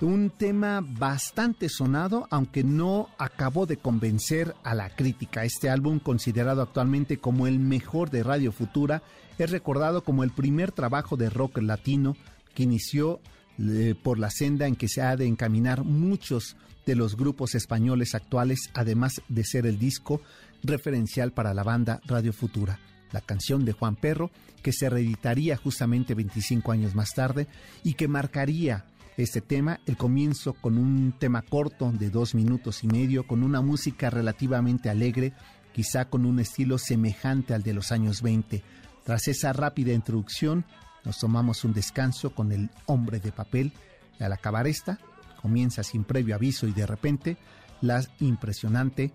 Un 0.00 0.30
tema 0.30 0.80
bastante 0.80 1.68
sonado, 1.68 2.28
aunque 2.30 2.62
no 2.62 3.08
acabó 3.18 3.66
de 3.66 3.76
convencer 3.76 4.54
a 4.62 4.74
la 4.74 4.94
crítica. 4.94 5.44
Este 5.44 5.68
álbum, 5.68 5.98
considerado 5.98 6.62
actualmente 6.62 7.18
como 7.18 7.48
el 7.48 7.58
mejor 7.58 8.08
de 8.10 8.22
Radio 8.22 8.52
Futura, 8.52 9.02
es 9.38 9.50
recordado 9.50 10.04
como 10.04 10.22
el 10.22 10.30
primer 10.30 10.70
trabajo 10.70 11.16
de 11.16 11.30
rock 11.30 11.58
latino 11.58 12.16
que 12.54 12.62
inició 12.62 13.20
eh, 13.58 13.94
por 14.00 14.18
la 14.18 14.30
senda 14.30 14.66
en 14.66 14.76
que 14.76 14.88
se 14.88 15.02
ha 15.02 15.16
de 15.16 15.26
encaminar 15.26 15.84
muchos 15.84 16.56
de 16.86 16.94
los 16.94 17.16
grupos 17.16 17.54
españoles 17.54 18.14
actuales, 18.14 18.70
además 18.74 19.20
de 19.28 19.44
ser 19.44 19.66
el 19.66 19.78
disco 19.78 20.22
referencial 20.62 21.32
para 21.32 21.54
la 21.54 21.62
banda 21.62 22.00
Radio 22.06 22.32
Futura 22.32 22.78
la 23.12 23.20
canción 23.20 23.64
de 23.64 23.72
Juan 23.72 23.96
Perro, 23.96 24.30
que 24.62 24.72
se 24.72 24.90
reeditaría 24.90 25.56
justamente 25.56 26.14
25 26.14 26.72
años 26.72 26.94
más 26.94 27.14
tarde 27.14 27.46
y 27.84 27.94
que 27.94 28.08
marcaría 28.08 28.84
este 29.16 29.40
tema, 29.40 29.80
el 29.86 29.96
comienzo 29.96 30.52
con 30.52 30.78
un 30.78 31.12
tema 31.18 31.42
corto 31.42 31.90
de 31.90 32.10
dos 32.10 32.34
minutos 32.34 32.84
y 32.84 32.86
medio, 32.86 33.26
con 33.26 33.42
una 33.42 33.60
música 33.60 34.10
relativamente 34.10 34.90
alegre, 34.90 35.32
quizá 35.72 36.04
con 36.04 36.24
un 36.24 36.38
estilo 36.38 36.78
semejante 36.78 37.52
al 37.54 37.62
de 37.62 37.74
los 37.74 37.90
años 37.90 38.22
20. 38.22 38.62
Tras 39.04 39.26
esa 39.26 39.52
rápida 39.52 39.92
introducción, 39.92 40.64
nos 41.04 41.18
tomamos 41.18 41.64
un 41.64 41.72
descanso 41.72 42.34
con 42.34 42.52
el 42.52 42.70
hombre 42.86 43.20
de 43.20 43.32
papel 43.32 43.72
y 44.18 44.24
al 44.24 44.32
acabar 44.32 44.66
esta, 44.66 44.98
comienza 45.40 45.82
sin 45.82 46.04
previo 46.04 46.34
aviso 46.34 46.66
y 46.66 46.72
de 46.72 46.86
repente 46.86 47.36
la 47.80 48.02
impresionante 48.20 49.12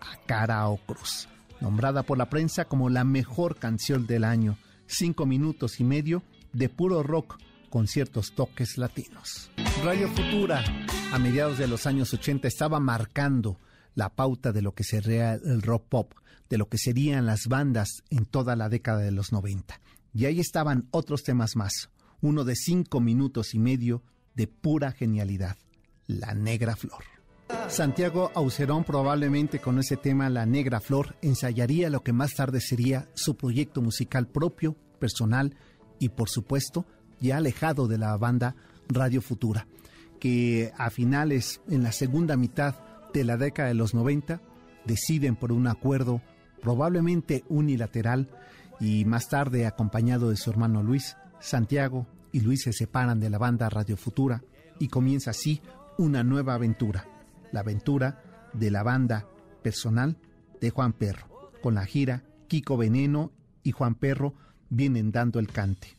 A 0.00 0.24
Cara 0.26 0.68
o 0.68 0.76
Cruz 0.78 1.28
nombrada 1.60 2.02
por 2.02 2.18
la 2.18 2.28
prensa 2.28 2.66
como 2.66 2.90
la 2.90 3.04
mejor 3.04 3.56
canción 3.56 4.06
del 4.06 4.24
año, 4.24 4.58
cinco 4.86 5.24
minutos 5.26 5.80
y 5.80 5.84
medio 5.84 6.22
de 6.52 6.68
puro 6.68 7.02
rock 7.02 7.38
con 7.70 7.88
ciertos 7.88 8.34
toques 8.34 8.76
latinos. 8.76 9.50
Radio 9.82 10.08
Futura, 10.08 10.62
a 11.10 11.18
mediados 11.18 11.58
de 11.58 11.66
los 11.66 11.86
años 11.86 12.12
80, 12.12 12.46
estaba 12.46 12.80
marcando 12.80 13.58
la 13.94 14.10
pauta 14.10 14.52
de 14.52 14.62
lo 14.62 14.74
que 14.74 14.84
sería 14.84 15.34
el 15.34 15.62
rock 15.62 15.86
pop, 15.88 16.12
de 16.50 16.58
lo 16.58 16.68
que 16.68 16.78
serían 16.78 17.26
las 17.26 17.46
bandas 17.48 18.02
en 18.10 18.26
toda 18.26 18.56
la 18.56 18.68
década 18.68 18.98
de 18.98 19.10
los 19.10 19.32
90. 19.32 19.80
Y 20.14 20.26
ahí 20.26 20.40
estaban 20.40 20.86
otros 20.92 21.24
temas 21.24 21.56
más, 21.56 21.90
uno 22.20 22.44
de 22.44 22.54
cinco 22.54 23.00
minutos 23.00 23.52
y 23.52 23.58
medio 23.58 24.02
de 24.34 24.46
pura 24.46 24.92
genialidad, 24.92 25.56
La 26.06 26.34
Negra 26.34 26.76
Flor. 26.76 27.02
Santiago 27.68 28.30
Aucerón 28.34 28.84
probablemente 28.84 29.58
con 29.58 29.78
ese 29.78 29.96
tema 29.96 30.30
La 30.30 30.46
Negra 30.46 30.80
Flor 30.80 31.16
ensayaría 31.20 31.90
lo 31.90 32.02
que 32.02 32.12
más 32.12 32.34
tarde 32.34 32.60
sería 32.60 33.08
su 33.14 33.36
proyecto 33.36 33.82
musical 33.82 34.28
propio, 34.28 34.76
personal 34.98 35.56
y 35.98 36.10
por 36.10 36.30
supuesto 36.30 36.86
ya 37.20 37.38
alejado 37.38 37.88
de 37.88 37.98
la 37.98 38.16
banda 38.16 38.54
Radio 38.88 39.20
Futura, 39.20 39.66
que 40.20 40.72
a 40.76 40.90
finales, 40.90 41.60
en 41.68 41.82
la 41.82 41.92
segunda 41.92 42.36
mitad 42.36 42.76
de 43.12 43.24
la 43.24 43.36
década 43.36 43.68
de 43.68 43.74
los 43.74 43.94
90, 43.94 44.40
deciden 44.84 45.36
por 45.36 45.52
un 45.52 45.66
acuerdo 45.66 46.22
probablemente 46.60 47.44
unilateral 47.48 48.28
y 48.80 49.04
más 49.04 49.28
tarde 49.28 49.66
acompañado 49.66 50.30
de 50.30 50.36
su 50.36 50.50
hermano 50.50 50.82
Luis, 50.82 51.16
Santiago 51.40 52.06
y 52.32 52.40
Luis 52.40 52.62
se 52.62 52.72
separan 52.72 53.20
de 53.20 53.30
la 53.30 53.38
banda 53.38 53.68
Radio 53.70 53.96
Futura 53.96 54.42
y 54.78 54.88
comienza 54.88 55.30
así 55.30 55.60
una 55.98 56.24
nueva 56.24 56.54
aventura 56.54 57.06
la 57.54 57.60
aventura 57.60 58.20
de 58.52 58.70
la 58.72 58.82
banda 58.82 59.26
personal 59.62 60.16
de 60.60 60.70
Juan 60.70 60.92
Perro. 60.92 61.52
Con 61.62 61.76
la 61.76 61.86
gira, 61.86 62.24
Kiko 62.48 62.76
Veneno 62.76 63.30
y 63.62 63.70
Juan 63.70 63.94
Perro 63.94 64.34
vienen 64.68 65.12
dando 65.12 65.38
el 65.38 65.46
cante. 65.46 65.96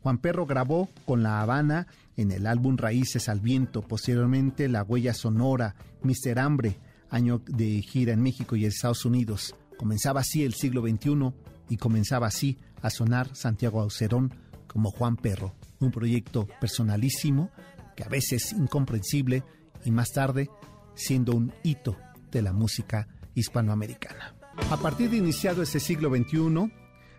Juan 0.00 0.18
Perro 0.18 0.46
grabó 0.46 0.88
con 1.04 1.22
La 1.22 1.42
Habana 1.42 1.86
en 2.16 2.32
el 2.32 2.46
álbum 2.46 2.78
Raíces 2.78 3.28
al 3.28 3.40
Viento, 3.40 3.82
posteriormente 3.82 4.66
La 4.68 4.82
Huella 4.82 5.12
Sonora, 5.12 5.74
Mister 6.02 6.38
Hambre, 6.38 6.78
año 7.10 7.42
de 7.46 7.82
gira 7.82 8.14
en 8.14 8.22
México 8.22 8.56
y 8.56 8.64
Estados 8.64 9.04
Unidos. 9.04 9.54
Comenzaba 9.76 10.20
así 10.20 10.42
el 10.42 10.54
siglo 10.54 10.80
XXI 10.80 11.32
y 11.68 11.76
comenzaba 11.76 12.26
así 12.26 12.58
a 12.82 12.90
sonar 12.90 13.34
Santiago 13.34 13.80
Aucerón 13.80 14.32
como 14.66 14.90
Juan 14.90 15.16
Perro, 15.16 15.54
un 15.80 15.90
proyecto 15.90 16.46
personalísimo 16.60 17.50
que 17.96 18.04
a 18.04 18.08
veces 18.08 18.52
incomprensible 18.52 19.42
y 19.84 19.90
más 19.90 20.12
tarde 20.12 20.50
siendo 20.94 21.34
un 21.34 21.52
hito 21.62 21.96
de 22.30 22.42
la 22.42 22.52
música 22.52 23.08
hispanoamericana. 23.34 24.34
A 24.70 24.76
partir 24.76 25.10
de 25.10 25.16
iniciado 25.16 25.62
este 25.62 25.80
siglo 25.80 26.10
XXI, 26.10 26.70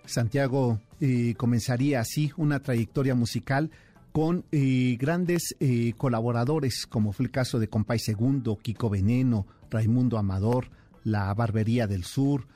Santiago 0.05 0.79
eh, 0.99 1.33
comenzaría 1.37 1.99
así 1.99 2.31
una 2.37 2.59
trayectoria 2.61 3.15
musical 3.15 3.71
con 4.11 4.45
eh, 4.51 4.97
grandes 4.99 5.55
eh, 5.59 5.93
colaboradores, 5.97 6.85
como 6.85 7.13
fue 7.13 7.25
el 7.25 7.31
caso 7.31 7.59
de 7.59 7.69
Compay 7.69 7.99
Segundo, 7.99 8.57
Kiko 8.57 8.89
Veneno, 8.89 9.47
Raimundo 9.69 10.17
Amador, 10.17 10.69
La 11.03 11.33
Barbería 11.33 11.87
del 11.87 12.03
Sur, 12.03 12.47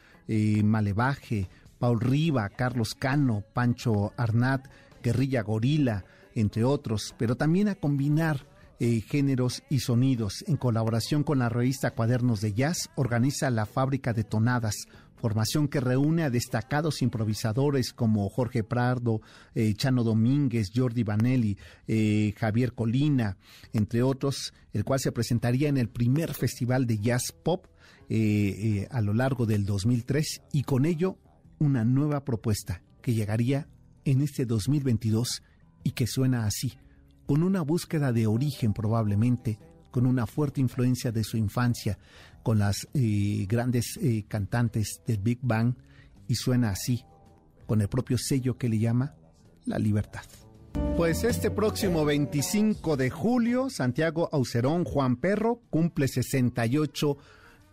Malevaje, 0.63 1.49
Paul 1.83 1.99
Riva, 1.99 2.47
Carlos 2.47 2.95
Cano, 2.95 3.43
Pancho 3.51 4.13
Arnat, 4.15 4.69
Guerrilla 5.03 5.41
Gorila, 5.41 6.05
entre 6.33 6.63
otros, 6.63 7.13
pero 7.17 7.35
también 7.35 7.67
a 7.67 7.75
combinar 7.75 8.47
eh, 8.79 9.01
géneros 9.01 9.63
y 9.69 9.79
sonidos. 9.79 10.45
En 10.47 10.55
colaboración 10.55 11.23
con 11.23 11.39
la 11.39 11.49
revista 11.49 11.91
Cuadernos 11.91 12.39
de 12.39 12.53
Jazz, 12.53 12.89
organiza 12.95 13.49
la 13.49 13.65
Fábrica 13.65 14.13
de 14.13 14.23
Tonadas, 14.23 14.87
formación 15.17 15.67
que 15.67 15.81
reúne 15.81 16.23
a 16.23 16.29
destacados 16.29 17.01
improvisadores 17.01 17.91
como 17.91 18.29
Jorge 18.29 18.63
Prado, 18.63 19.19
eh, 19.53 19.73
Chano 19.73 20.05
Domínguez, 20.05 20.71
Jordi 20.73 21.03
Vanelli, 21.03 21.57
eh, 21.85 22.33
Javier 22.37 22.71
Colina, 22.71 23.35
entre 23.73 24.03
otros, 24.03 24.53
el 24.71 24.85
cual 24.85 25.01
se 25.01 25.11
presentaría 25.11 25.67
en 25.67 25.75
el 25.75 25.89
primer 25.89 26.33
festival 26.33 26.87
de 26.87 26.99
jazz 26.99 27.33
pop 27.43 27.65
a 28.09 29.01
lo 29.01 29.13
largo 29.13 29.45
del 29.45 29.65
2003 29.65 30.43
y 30.51 30.63
con 30.63 30.85
ello 30.85 31.17
una 31.63 31.83
nueva 31.85 32.25
propuesta 32.25 32.81
que 33.01 33.13
llegaría 33.13 33.67
en 34.05 34.21
este 34.21 34.45
2022 34.45 35.41
y 35.83 35.91
que 35.91 36.07
suena 36.07 36.45
así, 36.45 36.73
con 37.25 37.43
una 37.43 37.61
búsqueda 37.61 38.11
de 38.11 38.27
origen 38.27 38.73
probablemente, 38.73 39.59
con 39.91 40.05
una 40.05 40.25
fuerte 40.27 40.61
influencia 40.61 41.11
de 41.11 41.23
su 41.23 41.37
infancia, 41.37 41.97
con 42.41 42.59
las 42.59 42.87
eh, 42.93 43.45
grandes 43.47 43.97
eh, 44.01 44.25
cantantes 44.27 45.01
del 45.07 45.19
Big 45.19 45.39
Bang, 45.41 45.75
y 46.27 46.35
suena 46.35 46.69
así, 46.69 47.03
con 47.65 47.81
el 47.81 47.87
propio 47.87 48.17
sello 48.17 48.57
que 48.57 48.69
le 48.69 48.79
llama 48.79 49.15
la 49.65 49.79
libertad. 49.79 50.23
Pues 50.97 51.23
este 51.23 51.51
próximo 51.51 52.05
25 52.05 52.97
de 52.97 53.09
julio, 53.09 53.69
Santiago 53.69 54.29
Aucerón 54.31 54.83
Juan 54.83 55.17
Perro 55.17 55.61
cumple 55.69 56.07
68 56.07 57.17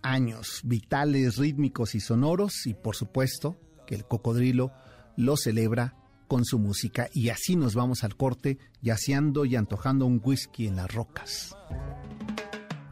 años, 0.02 0.60
vitales, 0.64 1.36
rítmicos 1.36 1.94
y 1.94 2.00
sonoros, 2.00 2.66
y 2.66 2.74
por 2.74 2.96
supuesto 2.96 3.56
que 3.90 3.96
el 3.96 4.04
cocodrilo 4.04 4.70
lo 5.16 5.36
celebra 5.36 5.96
con 6.28 6.44
su 6.44 6.60
música 6.60 7.10
y 7.12 7.30
así 7.30 7.56
nos 7.56 7.74
vamos 7.74 8.04
al 8.04 8.16
corte, 8.16 8.58
yaceando 8.80 9.44
y 9.44 9.56
antojando 9.56 10.06
un 10.06 10.20
whisky 10.24 10.68
en 10.68 10.76
las 10.76 10.94
rocas. 10.94 11.56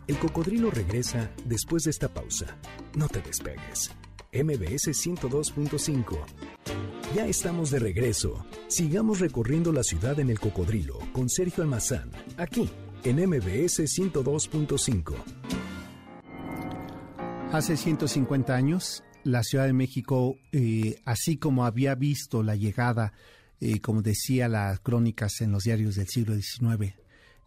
El 0.08 0.18
cocodrilo 0.18 0.72
regresa 0.72 1.30
después 1.44 1.84
de 1.84 1.90
esta 1.90 2.08
pausa. 2.08 2.58
No 2.96 3.08
te 3.08 3.22
despegues. 3.22 3.92
MBS 4.32 4.88
102.5. 4.88 6.18
Ya 7.14 7.26
estamos 7.26 7.70
de 7.70 7.78
regreso. 7.78 8.44
Sigamos 8.66 9.20
recorriendo 9.20 9.72
la 9.72 9.84
ciudad 9.84 10.18
en 10.18 10.30
el 10.30 10.40
cocodrilo 10.40 10.98
con 11.12 11.28
Sergio 11.28 11.62
Almazán, 11.62 12.10
aquí 12.36 12.68
en 13.04 13.16
MBS 13.28 13.84
102.5. 13.84 15.14
Hace 17.52 17.76
150 17.76 18.54
años, 18.54 19.04
la 19.28 19.42
Ciudad 19.42 19.66
de 19.66 19.74
México, 19.74 20.38
eh, 20.52 21.00
así 21.04 21.36
como 21.36 21.66
había 21.66 21.94
visto 21.94 22.42
la 22.42 22.56
llegada, 22.56 23.12
eh, 23.60 23.80
como 23.80 24.00
decía 24.00 24.48
las 24.48 24.80
crónicas 24.80 25.40
en 25.40 25.52
los 25.52 25.64
diarios 25.64 25.96
del 25.96 26.08
siglo 26.08 26.34
XIX, 26.34 26.94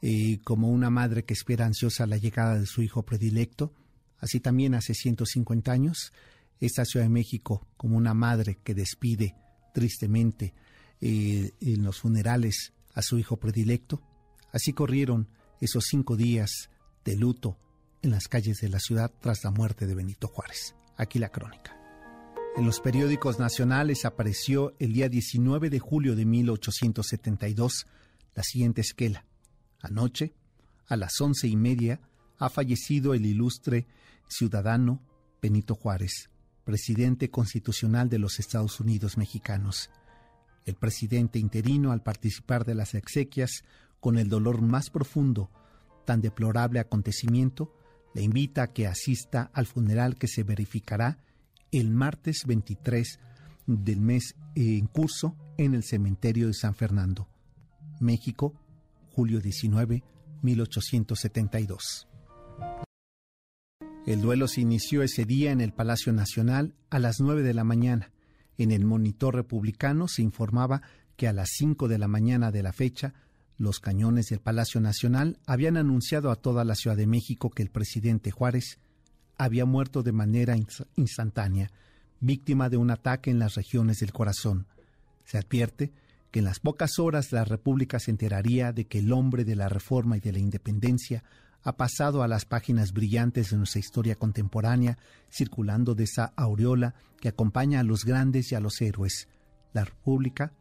eh, 0.04 0.40
como 0.44 0.70
una 0.70 0.92
madre 0.92 1.26
que 1.26 1.34
espera 1.34 1.66
ansiosa 1.66 2.06
la 2.06 2.18
llegada 2.18 2.60
de 2.60 2.68
su 2.68 2.84
hijo 2.84 3.04
predilecto, 3.04 3.74
así 4.20 4.40
también 4.40 4.76
hace 4.76 4.94
150 4.94 5.72
años, 5.72 6.14
esta 6.60 6.86
Ciudad 6.86 7.06
de 7.06 7.10
México, 7.10 7.68
como 7.78 7.98
una 7.98 8.14
madre 8.14 8.60
que 8.64 8.76
despide 8.76 9.36
tristemente 9.74 10.54
en 11.00 11.84
los 11.84 12.00
funerales 12.00 12.74
a 12.94 13.02
su 13.02 13.18
hijo 13.18 13.38
predilecto, 13.38 14.04
así 14.54 14.72
corrieron 14.72 15.30
esos 15.60 15.86
cinco 15.90 16.16
días 16.16 16.70
de 17.04 17.16
luto 17.16 17.58
en 18.04 18.12
las 18.12 18.28
calles 18.28 18.62
de 18.62 18.70
la 18.70 18.80
ciudad 18.80 19.12
tras 19.20 19.44
la 19.44 19.50
muerte 19.50 19.88
de 19.88 19.96
Benito 19.96 20.28
Juárez. 20.28 20.76
Aquí 21.02 21.18
la 21.18 21.30
crónica. 21.30 21.76
En 22.56 22.64
los 22.64 22.80
periódicos 22.80 23.40
nacionales 23.40 24.06
apareció 24.06 24.76
el 24.78 24.94
día 24.94 25.10
19 25.10 25.72
de 25.72 25.80
julio 25.80 26.16
de 26.16 26.26
1872 26.26 27.88
la 28.36 28.44
siguiente 28.44 28.82
esquela. 28.82 29.26
Anoche, 29.80 30.36
a 30.88 30.96
las 30.98 31.20
once 31.20 31.48
y 31.48 31.56
media, 31.56 32.02
ha 32.38 32.50
fallecido 32.50 33.16
el 33.16 33.26
ilustre 33.26 33.88
ciudadano 34.28 35.02
Benito 35.42 35.74
Juárez, 35.74 36.30
presidente 36.66 37.32
constitucional 37.32 38.08
de 38.08 38.20
los 38.20 38.40
Estados 38.40 38.80
Unidos 38.80 39.18
mexicanos. 39.18 39.90
El 40.66 40.76
presidente 40.76 41.40
interino, 41.40 41.94
al 41.94 42.04
participar 42.04 42.64
de 42.64 42.76
las 42.76 42.94
exequias, 42.94 43.64
con 44.00 44.20
el 44.20 44.30
dolor 44.30 44.62
más 44.62 44.92
profundo, 44.92 45.50
tan 46.06 46.22
deplorable 46.22 46.80
acontecimiento, 46.80 47.74
le 48.14 48.22
invita 48.22 48.64
a 48.64 48.74
que 48.74 48.88
asista 48.88 49.50
al 49.54 49.66
funeral 49.66 50.16
que 50.16 50.28
se 50.28 50.44
verificará 50.44 51.18
el 51.72 51.90
martes 51.90 52.44
23 52.46 53.20
del 53.68 54.02
mes 54.02 54.36
en 54.56 54.88
curso 54.88 55.36
en 55.58 55.74
el 55.74 55.84
cementerio 55.84 56.48
de 56.48 56.54
San 56.54 56.76
Fernando, 56.76 57.28
México, 58.00 58.54
julio 59.12 59.40
19, 59.40 60.04
1872. 60.42 62.08
El 64.06 64.22
duelo 64.22 64.48
se 64.48 64.62
inició 64.62 65.04
ese 65.04 65.26
día 65.26 65.52
en 65.52 65.62
el 65.62 65.74
Palacio 65.74 66.12
Nacional 66.12 66.74
a 66.90 66.98
las 66.98 67.20
9 67.20 67.44
de 67.44 67.54
la 67.54 67.64
mañana. 67.64 68.12
En 68.58 68.72
el 68.72 68.84
monitor 68.84 69.36
republicano 69.36 70.08
se 70.08 70.24
informaba 70.24 70.82
que 71.16 71.28
a 71.28 71.34
las 71.34 71.50
5 71.52 71.88
de 71.88 72.00
la 72.00 72.08
mañana 72.08 72.52
de 72.52 72.64
la 72.64 72.74
fecha 72.74 73.14
los 73.62 73.80
cañones 73.80 74.30
del 74.30 74.40
Palacio 74.40 74.82
Nacional 74.82 75.40
habían 75.46 75.78
anunciado 75.78 76.32
a 76.32 76.36
toda 76.36 76.66
la 76.66 76.76
Ciudad 76.76 76.98
de 76.98 77.08
México 77.08 77.50
que 77.50 77.62
el 77.64 77.70
presidente 77.70 78.32
Juárez 78.32 78.80
había 79.38 79.66
muerto 79.66 80.04
de 80.04 80.12
manera 80.12 80.56
instantánea, 80.96 81.72
víctima 82.20 82.70
de 82.70 82.78
un 82.78 82.92
ataque 82.92 83.30
en 83.30 83.40
las 83.40 83.56
regiones 83.56 84.00
del 84.00 84.12
corazón. 84.12 84.68
Se 85.26 85.38
advierte 85.38 85.94
que 86.32 86.40
en 86.40 86.46
las 86.46 86.60
pocas 86.60 87.00
horas 87.00 87.32
la 87.32 87.46
República 87.46 88.00
se 88.00 88.12
enteraría 88.12 88.74
de 88.74 88.86
que 88.86 89.00
el 89.00 89.12
hombre 89.12 89.46
de 89.46 89.56
la 89.56 89.70
reforma 89.70 90.18
y 90.18 90.22
de 90.22 90.34
la 90.34 90.40
independencia 90.40 91.24
ha 91.64 91.78
pasado 91.78 92.24
a 92.24 92.28
las 92.28 92.46
páginas 92.46 92.92
brillantes 92.94 93.52
de 93.52 93.58
nuestra 93.58 93.80
historia 93.80 94.16
contemporánea, 94.16 94.98
circulando 95.32 95.94
de 95.94 96.06
esa 96.06 96.34
aureola 96.36 96.96
que 97.20 97.30
acompaña 97.30 97.80
a 97.80 97.84
los 97.84 98.06
grandes 98.06 98.52
y 98.52 98.56
a 98.56 98.60
los 98.60 98.82
héroes. 98.82 99.28
La 99.72 99.86
República 99.86 100.54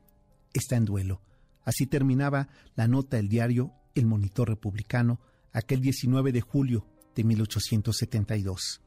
está 0.52 0.76
en 0.76 0.84
duelo 0.84 1.22
Así 1.64 1.86
terminaba 1.86 2.48
la 2.74 2.88
nota 2.88 3.16
del 3.16 3.28
diario 3.28 3.72
El 3.94 4.06
Monitor 4.06 4.48
Republicano 4.48 5.20
aquel 5.52 5.80
19 5.80 6.32
de 6.32 6.40
julio 6.40 6.86
de 7.14 7.24
1872. 7.24 8.80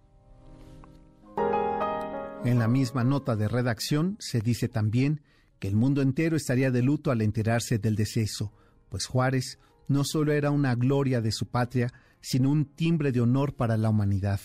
En 2.45 2.59
la 2.59 2.67
misma 2.67 3.03
nota 3.03 3.35
de 3.35 3.47
redacción 3.47 4.17
se 4.19 4.41
dice 4.41 4.67
también 4.67 5.21
que 5.59 5.67
el 5.69 5.75
mundo 5.75 6.01
entero 6.01 6.35
estaría 6.35 6.71
de 6.71 6.81
luto 6.81 7.11
al 7.11 7.21
enterarse 7.21 7.79
del 7.79 7.95
deceso, 7.95 8.51
pues 8.89 9.05
Juárez 9.05 9.59
no 9.87 10.03
solo 10.03 10.33
era 10.33 10.51
una 10.51 10.75
gloria 10.75 11.21
de 11.21 11.31
su 11.31 11.47
patria, 11.47 11.93
sino 12.19 12.49
un 12.49 12.65
timbre 12.65 13.11
de 13.11 13.21
honor 13.21 13.55
para 13.55 13.77
la 13.77 13.89
humanidad. 13.89 14.39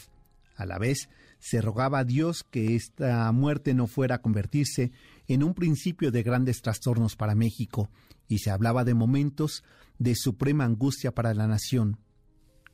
A 0.56 0.66
la 0.66 0.78
vez, 0.78 1.08
se 1.38 1.60
rogaba 1.60 2.00
a 2.00 2.04
Dios 2.04 2.44
que 2.44 2.74
esta 2.74 3.30
muerte 3.32 3.74
no 3.74 3.86
fuera 3.86 4.16
a 4.16 4.22
convertirse 4.22 4.92
en 5.28 5.42
un 5.44 5.54
principio 5.54 6.10
de 6.10 6.22
grandes 6.22 6.62
trastornos 6.62 7.14
para 7.14 7.34
México 7.34 7.90
y 8.26 8.38
se 8.38 8.50
hablaba 8.50 8.84
de 8.84 8.94
momentos 8.94 9.62
de 9.98 10.14
suprema 10.14 10.64
angustia 10.64 11.14
para 11.14 11.34
la 11.34 11.46
nación. 11.46 11.98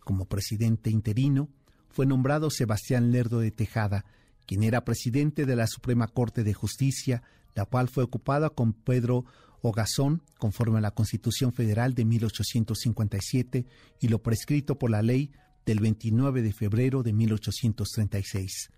Como 0.01 0.27
presidente 0.27 0.91
interino, 0.91 1.49
fue 1.89 2.07
nombrado 2.07 2.51
Sebastián 2.51 3.11
Lerdo 3.11 3.41
de 3.41 3.51
Tejada, 3.51 4.05
quien 4.47 4.63
era 4.63 4.85
presidente 4.85 5.47
de 5.47 5.57
la 5.57 5.67
Suprema 5.67 6.07
Corte 6.09 6.45
de 6.45 6.55
Justicia, 6.55 7.23
la 7.55 7.65
cual 7.65 7.89
fue 7.89 8.05
ocupada 8.05 8.51
con 8.51 8.73
Pedro 8.73 9.25
Ogazón, 9.63 10.23
conforme 10.39 10.79
a 10.79 10.83
la 10.83 10.91
Constitución 10.91 11.53
Federal 11.53 11.95
de 11.95 12.05
1857 12.05 13.67
y 14.01 14.09
lo 14.09 14.23
prescrito 14.23 14.79
por 14.79 14.91
la 14.91 15.03
ley 15.03 15.33
del 15.65 15.81
29 15.81 16.43
de 16.43 16.53
febrero 16.53 17.03
de 17.03 17.13
1836. 17.13 18.71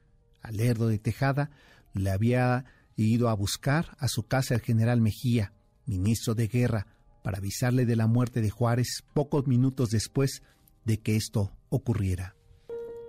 A 0.42 0.50
Lerdo 0.52 0.86
de 0.86 0.98
Tejada 0.98 1.50
le 1.94 2.10
había 2.10 2.64
ido 3.04 3.28
a 3.28 3.34
buscar 3.34 3.96
a 3.98 4.08
su 4.08 4.26
casa 4.26 4.54
el 4.54 4.60
general 4.60 5.00
Mejía, 5.00 5.52
ministro 5.84 6.34
de 6.34 6.48
Guerra, 6.48 6.86
para 7.22 7.38
avisarle 7.38 7.86
de 7.86 7.96
la 7.96 8.06
muerte 8.06 8.40
de 8.40 8.50
Juárez 8.50 9.04
pocos 9.12 9.46
minutos 9.46 9.90
después 9.90 10.42
de 10.84 10.98
que 10.98 11.16
esto 11.16 11.52
ocurriera. 11.68 12.36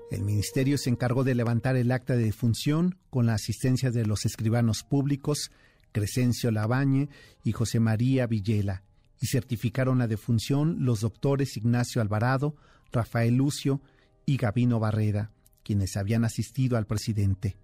El 0.09 0.23
ministerio 0.23 0.77
se 0.77 0.89
encargó 0.89 1.23
de 1.23 1.35
levantar 1.35 1.75
el 1.75 1.91
acta 1.91 2.15
de 2.15 2.23
defunción 2.23 2.97
con 3.09 3.25
la 3.25 3.33
asistencia 3.33 3.91
de 3.91 4.05
los 4.05 4.25
escribanos 4.25 4.83
públicos 4.83 5.51
Crescencio 5.91 6.51
Labañe 6.51 7.09
y 7.43 7.51
José 7.51 7.79
María 7.79 8.27
Villela, 8.27 8.83
y 9.19 9.27
certificaron 9.27 9.97
la 9.99 10.07
defunción 10.07 10.85
los 10.85 11.01
doctores 11.01 11.57
Ignacio 11.57 12.01
Alvarado, 12.01 12.55
Rafael 12.91 13.35
Lucio 13.35 13.81
y 14.25 14.37
Gabino 14.37 14.79
Barreda, 14.79 15.31
quienes 15.63 15.97
habían 15.97 16.23
asistido 16.23 16.77
al 16.77 16.85
presidente. 16.85 17.57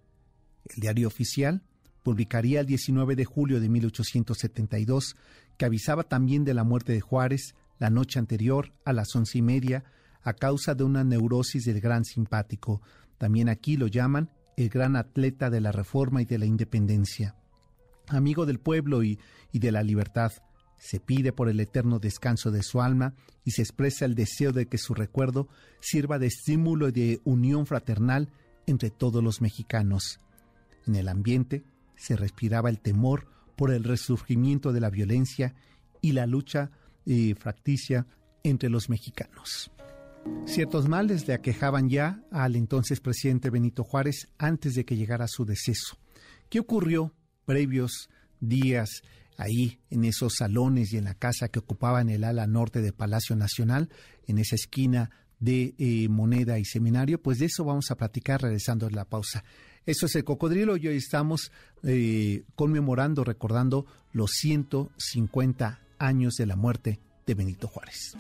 El 0.66 0.82
diario 0.82 1.08
oficial 1.08 1.64
publicaría 2.04 2.60
el 2.60 2.66
19 2.66 3.16
de 3.16 3.26
julio 3.26 3.60
de 3.60 3.70
1872, 3.70 5.16
que 5.58 5.66
avisaba 5.66 6.04
también 6.04 6.44
de 6.44 6.54
la 6.54 6.63
muerte 6.63 6.94
de 6.94 7.02
Juárez 7.02 7.56
la 7.80 7.89
noche 7.89 8.20
anterior 8.20 8.72
a 8.86 8.94
las 8.94 9.16
once 9.16 9.38
y 9.39 9.42
media 9.42 9.84
a 10.22 10.34
causa 10.34 10.76
de 10.76 10.84
una 10.84 11.04
neurosis 11.04 11.66
del 11.66 11.82
gran 11.82 12.06
simpático. 12.06 12.82
También 13.18 13.50
aquí 13.50 13.78
lo 13.78 13.88
llaman 13.88 14.30
el 14.56 14.70
gran 14.70 14.96
atleta 14.96 15.50
de 15.50 15.62
la 15.62 15.72
reforma 15.72 16.22
y 16.22 16.26
de 16.26 16.38
la 16.38 16.46
independencia. 16.46 17.36
Amigo 18.08 18.46
del 18.46 18.60
pueblo 18.60 19.04
y, 19.04 19.20
y 19.52 19.60
de 19.60 19.72
la 19.72 19.84
libertad, 19.84 20.32
se 20.78 21.00
pide 21.00 21.32
por 21.32 21.50
el 21.50 21.60
eterno 21.60 22.00
descanso 22.00 22.52
de 22.52 22.62
su 22.62 22.82
alma 22.82 23.13
y 23.46 23.52
se 23.52 23.62
expresa 23.62 24.06
el 24.06 24.16
deseo 24.16 24.52
de 24.52 24.68
que 24.68 24.78
su 24.78 24.94
recuerdo 24.94 25.48
sirva 25.80 26.20
de 26.20 26.28
estímulo 26.28 26.89
y 26.89 26.92
de 26.92 27.22
unión 27.24 27.66
fraternal 27.66 28.30
entre 28.66 28.89
todos 28.89 29.24
los 29.24 29.42
mexicanos. 29.42 30.20
En 30.86 30.96
el 30.96 31.08
ambiente 31.08 31.63
se 31.96 32.16
respiraba 32.16 32.70
el 32.70 32.80
temor 32.80 33.28
por 33.56 33.72
el 33.72 33.84
resurgimiento 33.84 34.74
de 34.74 34.82
la 34.82 34.90
violencia 34.90 35.56
y 36.02 36.12
la 36.14 36.26
lucha 36.26 36.72
eh, 37.06 37.36
fracticia 37.36 38.08
entre 38.44 38.70
los 38.70 38.90
mexicanos. 38.90 39.72
Ciertos 40.46 40.88
males 40.88 41.28
le 41.28 41.34
aquejaban 41.34 41.90
ya 41.90 42.24
al 42.32 42.56
entonces 42.56 43.00
presidente 43.00 43.50
Benito 43.50 43.84
Juárez 43.84 44.28
antes 44.38 44.74
de 44.74 44.86
que 44.86 44.96
llegara 44.96 45.28
su 45.28 45.46
deceso. 45.46 45.98
¿Qué 46.50 46.60
ocurrió 46.60 47.14
previos 47.46 48.10
días 48.40 49.02
ahí 49.38 49.80
en 49.90 50.06
esos 50.06 50.36
salones 50.36 50.94
y 50.94 50.98
en 50.98 51.06
la 51.06 51.16
casa 51.16 51.50
que 51.50 51.60
ocupaban 51.60 52.10
el 52.10 52.24
ala 52.24 52.48
norte 52.48 52.82
de 52.82 52.94
Palacio 52.94 53.36
Nacional, 53.36 53.90
en 54.28 54.38
esa 54.38 54.56
esquina 54.56 55.10
de 55.40 55.76
eh, 55.78 56.08
Moneda 56.10 56.60
y 56.60 56.66
Seminario? 56.66 57.22
Pues 57.22 57.40
de 57.40 57.46
eso 57.46 57.64
vamos 57.64 57.90
a 57.92 57.96
platicar 57.96 58.42
regresando 58.42 58.88
a 58.88 58.92
la 58.92 59.06
pausa. 59.06 59.44
Eso 59.86 60.06
es 60.06 60.15
el 60.15 60.24
cocodrilo 60.24 60.78
y 60.78 60.88
hoy 60.88 60.98
estamos 60.98 61.52
eh, 61.84 62.43
conmemorando, 62.56 63.24
recordando 63.24 63.86
los 64.12 64.32
150 64.32 65.82
años 66.00 66.36
de 66.36 66.46
la 66.46 66.56
muerte 66.56 67.00
de 67.26 67.34
Benito 67.34 67.67
Juárez. 67.67 68.15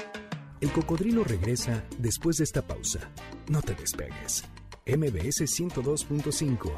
El 0.59 0.71
cocodrilo 0.71 1.23
regresa 1.23 1.83
después 1.99 2.37
de 2.37 2.45
esta 2.45 2.65
pausa. 2.65 3.11
No 3.49 3.61
te 3.61 3.75
despegues. 3.75 4.43
MBS 4.85 5.41
102.5. 5.41 6.71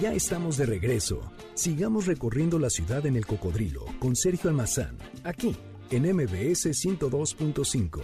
Ya 0.00 0.12
estamos 0.12 0.56
de 0.56 0.66
regreso. 0.66 1.32
Sigamos 1.54 2.06
recorriendo 2.06 2.58
la 2.58 2.70
ciudad 2.70 3.06
en 3.06 3.16
el 3.16 3.26
cocodrilo 3.26 3.84
con 3.98 4.14
Sergio 4.14 4.50
Almazán, 4.50 4.98
aquí 5.24 5.56
en 5.90 6.04
MBS 6.14 6.66
102.5. 6.66 8.02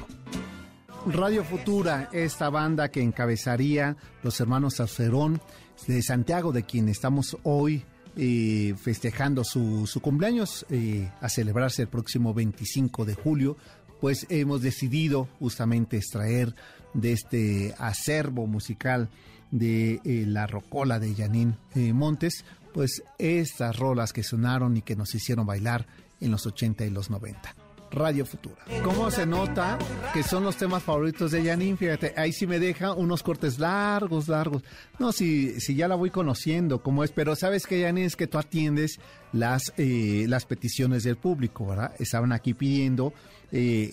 Radio 1.06 1.44
Futura, 1.44 2.10
esta 2.12 2.50
banda 2.50 2.90
que 2.90 3.02
encabezaría 3.02 3.96
los 4.22 4.38
hermanos 4.40 4.80
Alcerón 4.80 5.40
de 5.86 6.02
Santiago, 6.02 6.52
de 6.52 6.64
quien 6.64 6.88
estamos 6.88 7.36
hoy 7.42 7.84
eh, 8.16 8.74
festejando 8.80 9.44
su, 9.44 9.88
cumpleaños 10.02 10.66
eh, 10.68 11.10
a 11.20 11.28
celebrarse 11.28 11.82
el 11.82 11.88
próximo 11.88 12.34
25 12.34 13.04
de 13.04 13.14
julio, 13.14 13.56
pues 14.00 14.26
hemos 14.30 14.62
decidido 14.62 15.28
justamente 15.38 15.96
extraer 15.96 16.54
de 16.94 17.12
este 17.12 17.74
acervo 17.78 18.46
musical 18.46 19.10
de 19.50 20.00
eh, 20.04 20.24
la 20.26 20.46
rocola 20.46 20.98
de 20.98 21.14
Janine 21.14 21.54
Montes, 21.92 22.44
pues 22.72 23.02
estas 23.18 23.76
rolas 23.76 24.12
que 24.12 24.22
sonaron 24.22 24.76
y 24.76 24.82
que 24.82 24.96
nos 24.96 25.14
hicieron 25.14 25.46
bailar 25.46 25.86
en 26.20 26.30
los 26.30 26.46
80 26.46 26.84
y 26.84 26.90
los 26.90 27.10
90. 27.10 27.59
Radio 27.90 28.24
Futura. 28.24 28.64
¿Cómo 28.84 29.10
se 29.10 29.26
nota 29.26 29.78
que 30.12 30.22
son 30.22 30.44
los 30.44 30.56
temas 30.56 30.82
favoritos 30.82 31.32
de 31.32 31.44
Janine? 31.44 31.76
Fíjate, 31.76 32.14
ahí 32.16 32.32
sí 32.32 32.46
me 32.46 32.58
deja 32.58 32.92
unos 32.92 33.22
cortes 33.22 33.58
largos, 33.58 34.28
largos. 34.28 34.62
No, 34.98 35.12
si, 35.12 35.60
si 35.60 35.74
ya 35.74 35.88
la 35.88 35.96
voy 35.96 36.10
conociendo, 36.10 36.82
como 36.82 37.04
es, 37.04 37.12
pero 37.12 37.34
sabes 37.36 37.66
que 37.66 37.82
Janine 37.82 38.06
es 38.06 38.16
que 38.16 38.26
tú 38.26 38.38
atiendes 38.38 39.00
las, 39.32 39.72
eh, 39.76 40.26
las 40.28 40.46
peticiones 40.46 41.04
del 41.04 41.16
público, 41.16 41.66
¿verdad? 41.66 41.94
Estaban 41.98 42.32
aquí 42.32 42.54
pidiendo 42.54 43.12
eh, 43.52 43.90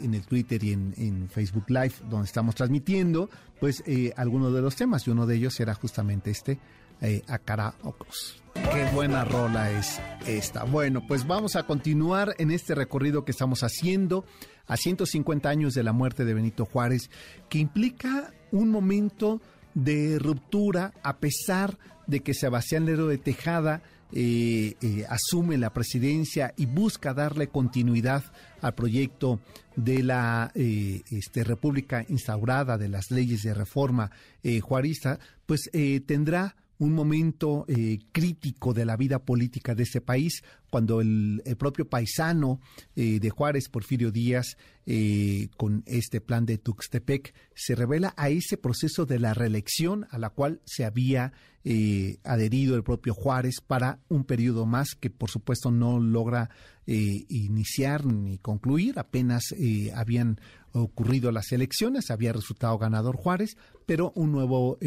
en, 0.00 0.14
el, 0.14 0.24
Twitter 0.26 0.62
y 0.62 0.72
en, 0.72 1.28
Facebook 1.28 1.64
Live, 1.68 1.94
donde 2.08 2.26
estamos 2.26 2.54
transmitiendo, 2.54 3.28
pues 3.58 3.82
eh, 3.86 4.12
algunos 4.16 4.54
de 4.54 4.62
los 4.62 4.76
temas, 4.76 5.04
y 5.06 5.10
uno 5.10 5.26
de 5.26 5.34
ellos 5.34 5.58
era 5.58 5.74
justamente 5.74 6.30
este, 6.30 6.60
eh, 7.00 7.22
a 7.26 7.38
cara 7.38 7.74
ojos. 7.82 8.39
Qué 8.54 8.88
buena 8.94 9.24
rola 9.24 9.70
es 9.70 10.00
esta. 10.26 10.64
Bueno, 10.64 11.06
pues 11.06 11.26
vamos 11.26 11.56
a 11.56 11.64
continuar 11.64 12.34
en 12.38 12.50
este 12.50 12.74
recorrido 12.74 13.24
que 13.24 13.32
estamos 13.32 13.62
haciendo 13.62 14.24
a 14.66 14.76
150 14.76 15.48
años 15.48 15.74
de 15.74 15.82
la 15.82 15.92
muerte 15.92 16.24
de 16.24 16.34
Benito 16.34 16.64
Juárez, 16.64 17.10
que 17.48 17.58
implica 17.58 18.32
un 18.52 18.70
momento 18.70 19.40
de 19.74 20.18
ruptura 20.18 20.92
a 21.02 21.18
pesar 21.18 21.78
de 22.06 22.20
que 22.20 22.34
Sebastián 22.34 22.86
Lero 22.86 23.06
de 23.06 23.18
Tejada 23.18 23.82
eh, 24.12 24.74
eh, 24.80 25.06
asume 25.08 25.56
la 25.56 25.72
presidencia 25.72 26.52
y 26.56 26.66
busca 26.66 27.14
darle 27.14 27.46
continuidad 27.46 28.24
al 28.60 28.74
proyecto 28.74 29.38
de 29.76 30.02
la 30.02 30.50
eh, 30.56 31.02
este, 31.10 31.44
República 31.44 32.04
instaurada 32.08 32.76
de 32.76 32.88
las 32.88 33.12
leyes 33.12 33.42
de 33.42 33.54
reforma 33.54 34.10
juarista, 34.62 35.20
pues 35.46 35.70
tendrá 36.06 36.56
un 36.80 36.94
momento 36.94 37.66
eh, 37.68 37.98
crítico 38.10 38.72
de 38.72 38.86
la 38.86 38.96
vida 38.96 39.18
política 39.18 39.74
de 39.74 39.82
este 39.82 40.00
país, 40.00 40.42
cuando 40.70 41.02
el, 41.02 41.42
propio 41.58 41.86
paisano 41.86 42.58
eh, 42.96 43.20
de 43.20 43.28
Juárez, 43.28 43.68
Porfirio 43.68 44.10
Díaz, 44.10 44.56
eh, 44.86 45.50
con 45.58 45.82
este 45.84 46.22
plan 46.22 46.46
de 46.46 46.56
Tuxtepec, 46.56 47.34
se 47.54 47.74
revela 47.74 48.14
a 48.16 48.30
ese 48.30 48.56
proceso 48.56 49.04
de 49.04 49.18
la 49.18 49.34
reelección 49.34 50.06
a 50.10 50.18
la 50.18 50.30
cual 50.30 50.62
se 50.64 50.84
había 50.84 51.32
adherido 52.24 52.74
el 52.74 52.82
propio 52.82 53.12
Juárez 53.12 53.56
para 53.60 54.00
un 54.08 54.24
periodo 54.24 54.64
más 54.64 54.94
que 54.98 55.10
por 55.10 55.28
supuesto 55.30 55.70
no 55.70 56.00
logra 56.00 56.48
iniciar 56.86 58.06
ni 58.06 58.38
concluir, 58.38 58.98
apenas 58.98 59.42
habían 59.94 60.40
ocurrido 60.72 61.30
las 61.32 61.52
elecciones, 61.52 62.10
había 62.10 62.32
resultado 62.32 62.78
ganador 62.78 63.16
Juárez, 63.16 63.58
pero 63.84 64.10
un 64.14 64.32
nuevo 64.32 64.78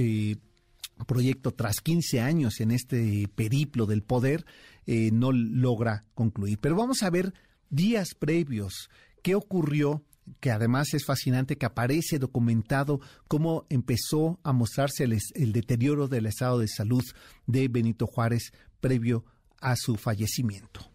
proyecto 1.05 1.51
tras 1.51 1.81
15 1.81 2.21
años 2.21 2.59
en 2.59 2.71
este 2.71 3.27
periplo 3.35 3.85
del 3.85 4.03
poder 4.03 4.45
eh, 4.85 5.09
no 5.11 5.31
logra 5.31 6.05
concluir. 6.15 6.59
Pero 6.59 6.75
vamos 6.75 7.03
a 7.03 7.09
ver 7.09 7.33
días 7.69 8.15
previos 8.17 8.89
qué 9.21 9.35
ocurrió 9.35 10.03
que 10.39 10.51
además 10.51 10.93
es 10.93 11.05
fascinante 11.05 11.57
que 11.57 11.65
aparece 11.65 12.19
documentado 12.19 12.99
cómo 13.27 13.65
empezó 13.69 14.39
a 14.43 14.53
mostrarse 14.53 15.03
el, 15.03 15.51
deterioro 15.51 16.07
del 16.07 16.27
estado 16.27 16.59
de 16.59 16.67
salud 16.67 17.03
de 17.45 17.67
Benito 17.67 18.07
Juárez 18.07 18.53
previo 18.79 19.25
a 19.59 19.75
su 19.75 19.95
fallecimiento. 19.95 20.89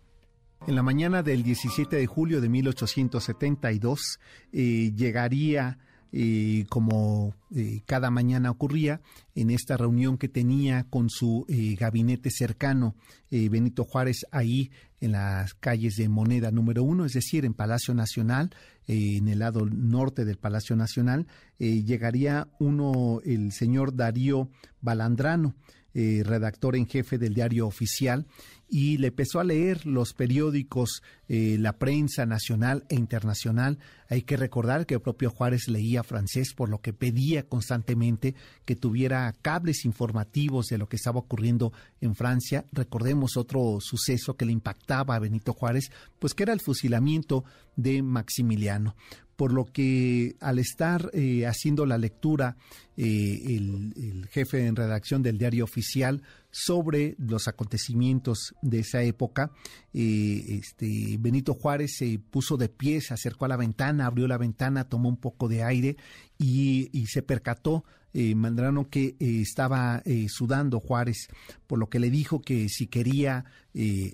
En 0.67 0.75
la 0.75 0.83
mañana 0.83 1.23
del 1.23 1.43
17 1.43 1.97
de 1.97 2.07
julio 2.07 2.41
de 2.41 2.49
1872 2.49 4.19
eh, 4.53 4.93
llegaría 4.95 5.79
eh, 6.11 6.65
como 6.69 7.35
eh, 7.55 7.83
cada 7.85 8.11
mañana 8.11 8.51
ocurría, 8.51 9.01
en 9.35 9.51
esta 9.51 9.77
reunión 9.77 10.17
que 10.17 10.29
tenía 10.29 10.85
con 10.85 11.11
su 11.11 11.45
eh, 11.49 11.77
gabinete 11.79 12.31
cercano, 12.31 12.95
Benito 13.31 13.85
Juárez, 13.85 14.25
ahí 14.31 14.71
en 15.01 15.13
las 15.13 15.53
calles 15.53 15.97
de 15.97 16.09
Moneda 16.09 16.51
número 16.51 16.83
uno, 16.83 17.05
es 17.05 17.13
decir, 17.13 17.45
en 17.45 17.53
Palacio 17.53 17.93
Nacional, 17.93 18.49
en 18.87 19.29
el 19.29 19.41
lado 19.41 19.67
norte 19.67 20.25
del 20.25 20.39
Palacio 20.39 20.77
Nacional, 20.77 21.27
llegaría 21.59 22.49
uno, 22.59 23.21
el 23.23 23.53
señor 23.53 23.95
Darío 23.95 24.49
Balandrano, 24.81 25.55
redactor 25.95 26.77
en 26.77 26.87
jefe 26.87 27.19
del 27.19 27.35
diario 27.35 27.67
oficial, 27.67 28.27
y 28.69 28.99
le 28.99 29.09
empezó 29.09 29.41
a 29.41 29.45
leer 29.45 29.87
los 29.87 30.13
periódicos, 30.13 31.03
eh, 31.29 31.57
la 31.59 31.79
prensa 31.79 32.27
nacional 32.27 32.85
e 32.89 32.97
internacional. 32.97 33.79
Hay 34.11 34.23
que 34.23 34.37
recordar 34.37 34.87
que 34.87 34.95
el 34.95 35.01
propio 35.01 35.31
Juárez 35.31 35.69
leía 35.69 36.03
francés, 36.03 36.53
por 36.55 36.69
lo 36.69 36.81
que 36.81 36.93
pedía 36.93 37.49
constantemente 37.49 38.35
que 38.65 38.77
tuviera 38.77 39.33
cables 39.41 39.85
informativos 39.85 40.67
de 40.67 40.79
lo 40.79 40.89
que 40.89 40.97
estaba 40.97 41.21
ocurriendo 41.21 41.73
en 42.01 42.15
Francia. 42.15 42.67
Recordemos 42.73 43.37
otro 43.37 43.79
suceso 43.81 44.37
que 44.37 44.45
le 44.45 44.53
impactaba 44.53 45.17
a 45.17 45.21
Benito 45.21 45.55
Juárez, 45.55 45.91
pues 46.19 46.35
que 46.35 46.43
era 46.43 46.53
el 46.53 46.61
fusilamiento 46.61 47.45
de 47.77 48.03
Maximiliano 48.03 48.95
por 49.39 49.53
lo 49.53 49.67
que 49.67 50.35
al 50.41 50.59
estar 50.59 51.13
eh, 51.13 51.47
haciendo 51.47 51.87
la 51.87 51.97
lectura 51.97 52.57
eh, 52.97 53.55
el, 53.55 54.27
jefe 54.33 54.67
en 54.67 54.75
redacción 54.75 55.23
del 55.23 55.39
diario 55.39 55.63
oficial 55.63 56.25
sobre 56.51 57.15
los 57.19 57.47
acontecimientos 57.47 58.57
de 58.63 58.81
esa 58.81 59.05
época, 59.05 59.53
eh, 59.95 60.59
este, 60.61 61.19
Benito 61.21 61.55
Juárez 61.55 61.99
se 61.99 62.19
puso 62.19 62.57
de 62.57 62.69
pie, 62.69 63.01
se 63.01 63.15
acercó 63.15 63.45
a 63.45 63.49
la 63.49 63.57
ventana, 63.57 64.07
abrió 64.07 64.27
la 64.27 64.39
ventana, 64.39 64.89
tomó 64.89 65.09
un 65.09 65.19
poco 65.19 65.47
de 65.47 65.63
aire 65.63 65.97
y, 66.37 66.91
se 67.07 67.23
percató 67.23 67.85
Mandrano 68.13 68.91
que 68.91 69.15
estaba 69.21 70.03
sudando 70.27 70.81
Juárez, 70.81 71.29
por 71.69 71.79
lo 71.79 71.89
que 71.89 72.01
le 72.01 72.11
dijo 72.11 72.41
que 72.41 72.69
si 72.69 72.89
quería 72.89 73.45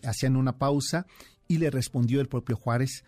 hacían 0.02 0.36
una 0.36 0.58
pausa 0.58 1.06
y 1.48 1.56
le 1.56 1.70
respondió 1.70 2.20
el 2.20 2.28
propio 2.28 2.56
Juárez, 2.56 3.04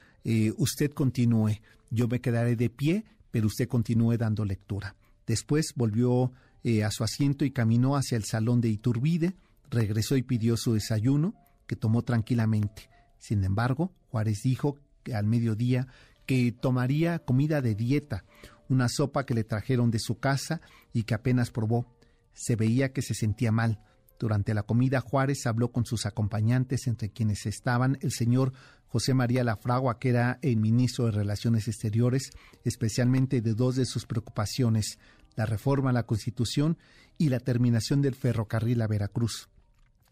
usted 0.57 0.91
continúe 0.93 1.61
yo 1.91 2.09
me 2.09 2.21
quedaré 2.21 2.57
de 2.57 2.71
pie, 2.71 3.05
pero 3.31 3.47
usted 3.47 3.69
continúe 3.69 4.17
dando 4.17 4.45
lectura. 4.45 4.97
Después 5.27 5.73
volvió 5.75 6.33
eh, 6.63 6.85
a 6.85 6.91
su 6.91 7.05
asiento 7.05 7.45
y 7.45 7.51
caminó 7.51 7.97
hacia 7.97 8.17
el 8.17 8.25
salón 8.25 8.61
de 8.61 8.69
Iturbide, 8.69 9.37
regresó 9.71 10.17
y 10.17 10.23
pidió 10.23 10.57
su 10.57 10.75
desayuno, 10.75 11.35
que 11.67 11.77
tomó 11.77 12.03
tranquilamente. 12.03 12.89
Sin 13.19 13.43
embargo, 13.45 13.93
Juárez 14.11 14.41
dijo 14.43 14.79
que 15.03 15.15
al 15.15 15.27
mediodía 15.27 15.89
que 16.27 16.53
tomaría 16.53 17.21
comida 17.21 17.61
de 17.61 17.75
dieta, 17.75 18.25
una 18.69 18.89
sopa 18.89 19.27
que 19.27 19.35
le 19.35 19.45
trajeron 19.45 19.91
de 19.91 20.01
su 20.01 20.19
casa 20.19 20.61
y 20.93 21.05
que 21.05 21.15
apenas 21.15 21.51
probó. 21.51 21.87
Se 22.35 22.57
veía 22.57 22.93
que 22.93 23.03
se 23.03 23.15
sentía 23.15 23.53
mal. 23.53 23.81
Durante 24.19 24.55
la 24.55 24.63
comida 24.65 25.01
Juárez 25.01 25.47
habló 25.47 25.71
con 25.71 25.85
sus 25.85 26.07
acompañantes, 26.07 26.87
entre 26.87 27.11
quienes 27.11 27.47
estaban 27.47 27.99
el 28.01 28.13
señor 28.13 28.53
José 28.89 29.15
María 29.15 29.45
Lafragua, 29.45 29.99
que 29.99 30.11
era 30.11 30.39
el 30.43 30.57
ministro 30.57 31.07
de 31.07 31.13
Relaciones 31.13 31.69
Exteriores, 31.69 32.31
especialmente 32.65 33.41
de 33.41 33.55
dos 33.55 33.77
de 33.77 33.87
sus 33.87 34.07
preocupaciones, 34.07 34.99
la 35.35 35.47
reforma 35.47 35.91
a 35.91 35.93
la 35.93 36.05
Constitución 36.05 36.79
y 37.19 37.29
la 37.29 37.41
terminación 37.41 38.03
del 38.03 38.15
ferrocarril 38.15 38.81
a 38.83 38.87
Veracruz. 38.87 39.49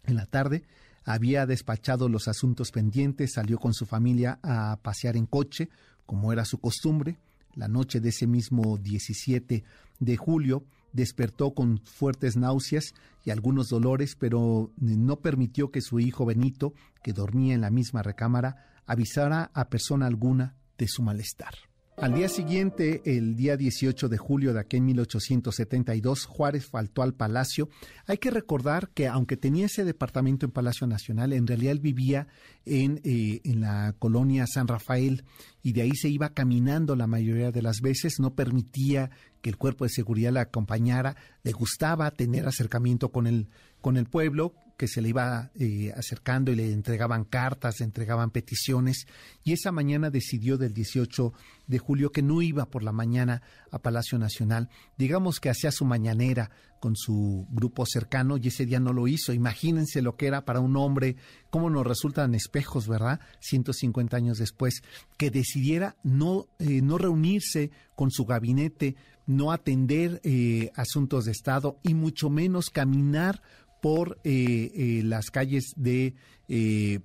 En 0.04 0.16
la 0.16 0.26
tarde 0.26 0.64
había 1.04 1.46
despachado 1.46 2.08
los 2.08 2.28
asuntos 2.28 2.70
pendientes, 2.70 3.32
salió 3.34 3.58
con 3.58 3.74
su 3.74 3.86
familia 3.86 4.38
a 4.42 4.78
pasear 4.82 5.16
en 5.16 5.26
coche, 5.26 5.68
como 6.06 6.32
era 6.32 6.44
su 6.44 6.58
costumbre, 6.58 7.18
la 7.54 7.68
noche 7.68 8.00
de 8.00 8.08
ese 8.08 8.26
mismo 8.26 8.78
17 8.78 9.64
de 10.00 10.16
julio, 10.16 10.64
despertó 10.94 11.52
con 11.52 11.80
fuertes 11.84 12.36
náuseas 12.36 12.94
y 13.24 13.30
algunos 13.30 13.68
dolores, 13.68 14.16
pero 14.18 14.72
no 14.76 15.20
permitió 15.20 15.70
que 15.70 15.82
su 15.82 16.00
hijo 16.00 16.24
Benito, 16.24 16.72
que 17.02 17.12
dormía 17.12 17.54
en 17.54 17.60
la 17.60 17.70
misma 17.70 18.02
recámara, 18.02 18.80
avisara 18.86 19.50
a 19.52 19.68
persona 19.68 20.06
alguna 20.06 20.56
de 20.78 20.88
su 20.88 21.02
malestar. 21.02 21.54
Al 21.96 22.12
día 22.12 22.28
siguiente, 22.28 23.02
el 23.04 23.36
día 23.36 23.56
18 23.56 24.08
de 24.08 24.18
julio 24.18 24.52
de 24.52 24.58
aquel 24.58 24.80
1872, 24.82 26.24
Juárez 26.26 26.66
faltó 26.66 27.02
al 27.02 27.14
palacio. 27.14 27.68
Hay 28.06 28.18
que 28.18 28.32
recordar 28.32 28.88
que 28.88 29.06
aunque 29.06 29.36
tenía 29.36 29.66
ese 29.66 29.84
departamento 29.84 30.44
en 30.44 30.50
Palacio 30.50 30.88
Nacional, 30.88 31.32
en 31.32 31.46
realidad 31.46 31.70
él 31.70 31.78
vivía 31.78 32.26
en, 32.64 33.00
eh, 33.04 33.40
en 33.44 33.60
la 33.60 33.94
colonia 33.96 34.44
San 34.48 34.66
Rafael 34.66 35.22
y 35.62 35.72
de 35.72 35.82
ahí 35.82 35.92
se 35.94 36.08
iba 36.08 36.30
caminando 36.30 36.96
la 36.96 37.06
mayoría 37.06 37.52
de 37.52 37.62
las 37.62 37.80
veces, 37.80 38.18
no 38.18 38.34
permitía 38.34 39.10
que 39.44 39.50
el 39.50 39.58
cuerpo 39.58 39.84
de 39.84 39.90
seguridad 39.90 40.32
le 40.32 40.40
acompañara, 40.40 41.16
le 41.42 41.52
gustaba 41.52 42.10
tener 42.12 42.48
acercamiento 42.48 43.10
con 43.10 43.26
el, 43.26 43.50
con 43.82 43.98
el 43.98 44.06
pueblo, 44.06 44.54
que 44.78 44.88
se 44.88 45.02
le 45.02 45.10
iba 45.10 45.50
eh, 45.54 45.92
acercando 45.94 46.50
y 46.50 46.56
le 46.56 46.72
entregaban 46.72 47.24
cartas, 47.24 47.78
le 47.80 47.84
entregaban 47.84 48.30
peticiones, 48.30 49.06
y 49.42 49.52
esa 49.52 49.70
mañana 49.70 50.08
decidió 50.08 50.56
del 50.56 50.72
18 50.72 51.34
de 51.66 51.78
julio 51.78 52.10
que 52.10 52.22
no 52.22 52.40
iba 52.40 52.64
por 52.70 52.82
la 52.82 52.92
mañana 52.92 53.42
a 53.70 53.78
Palacio 53.80 54.18
Nacional, 54.18 54.70
digamos 54.96 55.40
que 55.40 55.50
hacía 55.50 55.70
su 55.70 55.84
mañanera 55.84 56.50
con 56.80 56.96
su 56.96 57.46
grupo 57.50 57.86
cercano 57.86 58.36
y 58.36 58.48
ese 58.48 58.66
día 58.66 58.78
no 58.78 58.92
lo 58.92 59.08
hizo. 59.08 59.32
Imagínense 59.32 60.02
lo 60.02 60.16
que 60.16 60.26
era 60.26 60.44
para 60.44 60.60
un 60.60 60.76
hombre, 60.76 61.16
cómo 61.48 61.70
nos 61.70 61.86
resultan 61.86 62.34
espejos, 62.34 62.86
¿verdad? 62.88 63.20
150 63.40 64.14
años 64.14 64.36
después, 64.36 64.82
que 65.16 65.30
decidiera 65.30 65.96
no, 66.02 66.46
eh, 66.58 66.82
no 66.82 66.98
reunirse 66.98 67.70
con 67.94 68.10
su 68.10 68.26
gabinete, 68.26 68.96
no 69.26 69.52
atender 69.52 70.20
eh, 70.24 70.70
asuntos 70.74 71.24
de 71.24 71.32
Estado 71.32 71.78
y 71.82 71.94
mucho 71.94 72.30
menos 72.30 72.70
caminar 72.70 73.40
por 73.84 74.18
eh, 74.24 74.72
eh, 74.74 75.02
las 75.04 75.30
calles 75.30 75.74
de 75.76 76.14
eh, 76.48 77.00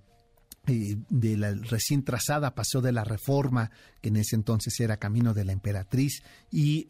de 0.66 1.36
la 1.36 1.52
recién 1.52 2.04
trazada 2.04 2.56
Paseo 2.56 2.80
de 2.80 2.94
la 2.94 3.04
Reforma, 3.04 3.70
que 4.02 4.08
en 4.08 4.16
ese 4.16 4.38
entonces 4.38 4.80
era 4.80 4.96
Camino 4.96 5.34
de 5.34 5.44
la 5.44 5.52
Emperatriz, 5.52 6.22
y, 6.52 6.86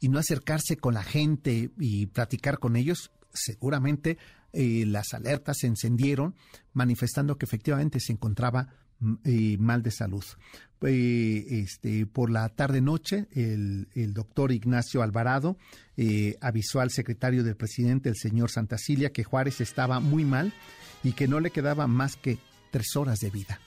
y 0.00 0.08
no 0.08 0.18
acercarse 0.18 0.78
con 0.78 0.94
la 0.94 1.04
gente 1.04 1.70
y 1.78 2.06
platicar 2.06 2.58
con 2.58 2.76
ellos, 2.76 3.12
seguramente 3.30 4.16
las 4.52 5.12
alertas 5.12 5.58
se 5.58 5.66
encendieron, 5.66 6.34
manifestando 6.72 7.36
que 7.36 7.44
efectivamente 7.44 8.00
se 8.00 8.12
encontraba 8.12 8.68
mal 9.58 9.82
de 9.82 9.90
salud. 9.90 10.24
este, 10.80 12.06
por 12.06 12.30
la 12.30 12.48
tarde-noche, 12.50 13.26
el, 13.32 14.12
doctor 14.12 14.52
Ignacio 14.52 15.02
Alvarado 15.02 15.56
eh, 15.96 16.36
avisó 16.40 16.80
al 16.80 16.90
secretario 16.90 17.42
del 17.42 17.56
presidente, 17.56 18.08
el 18.08 18.16
señor 18.16 18.50
Santacilia, 18.50 19.12
que 19.12 19.24
Juárez 19.24 19.60
estaba 19.60 20.00
muy 20.00 20.24
mal 20.24 20.52
y 21.02 21.12
que 21.12 21.28
no 21.28 21.40
le 21.40 21.50
quedaba 21.50 21.86
más 21.86 22.16
que 22.16 22.38
tres 22.70 22.96
horas 22.96 23.20
de 23.20 23.30
vida. 23.30 23.60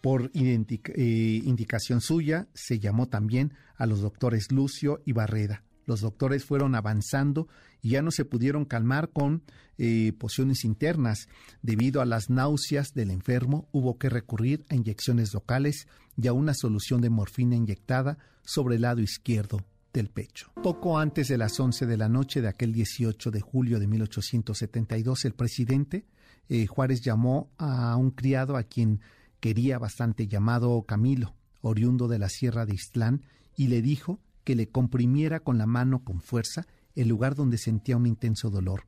Por 0.00 0.30
eh, 0.34 1.42
indicación 1.44 2.00
suya, 2.00 2.48
se 2.54 2.78
llamó 2.78 3.08
también 3.08 3.52
a 3.76 3.86
los 3.86 4.00
doctores 4.00 4.50
Lucio 4.50 5.00
y 5.04 5.12
Barreda. 5.12 5.62
Los 5.86 6.00
doctores 6.00 6.44
fueron 6.44 6.74
avanzando 6.74 7.48
y 7.80 7.90
ya 7.90 8.02
no 8.02 8.10
se 8.10 8.24
pudieron 8.24 8.64
calmar 8.64 9.10
con 9.10 9.42
eh, 9.78 10.12
pociones 10.18 10.64
internas. 10.64 11.28
Debido 11.62 12.00
a 12.00 12.06
las 12.06 12.30
náuseas 12.30 12.94
del 12.94 13.10
enfermo, 13.10 13.68
hubo 13.72 13.98
que 13.98 14.08
recurrir 14.08 14.64
a 14.70 14.74
inyecciones 14.74 15.34
locales 15.34 15.88
y 16.16 16.28
a 16.28 16.32
una 16.32 16.54
solución 16.54 17.00
de 17.00 17.10
morfina 17.10 17.56
inyectada 17.56 18.18
sobre 18.44 18.76
el 18.76 18.82
lado 18.82 19.00
izquierdo 19.00 19.64
del 19.92 20.08
pecho. 20.08 20.50
Poco 20.62 20.98
antes 20.98 21.28
de 21.28 21.38
las 21.38 21.58
11 21.58 21.86
de 21.86 21.96
la 21.96 22.08
noche 22.08 22.40
de 22.40 22.48
aquel 22.48 22.72
18 22.72 23.30
de 23.30 23.40
julio 23.40 23.78
de 23.78 23.86
1872, 23.86 25.24
el 25.24 25.34
presidente 25.34 26.06
eh, 26.48 26.66
Juárez 26.66 27.02
llamó 27.02 27.50
a 27.58 27.96
un 27.96 28.10
criado 28.10 28.56
a 28.56 28.62
quien 28.62 29.00
quería 29.40 29.78
bastante 29.78 30.28
llamado 30.28 30.82
Camilo, 30.82 31.34
oriundo 31.60 32.08
de 32.08 32.18
la 32.18 32.28
sierra 32.28 32.64
de 32.64 32.74
Istlán, 32.74 33.22
y 33.56 33.68
le 33.68 33.82
dijo 33.82 34.20
que 34.44 34.54
le 34.54 34.68
comprimiera 34.68 35.40
con 35.40 35.58
la 35.58 35.66
mano 35.66 36.04
con 36.04 36.20
fuerza 36.20 36.66
el 36.94 37.08
lugar 37.08 37.34
donde 37.34 37.58
sentía 37.58 37.96
un 37.96 38.06
intenso 38.06 38.50
dolor. 38.50 38.86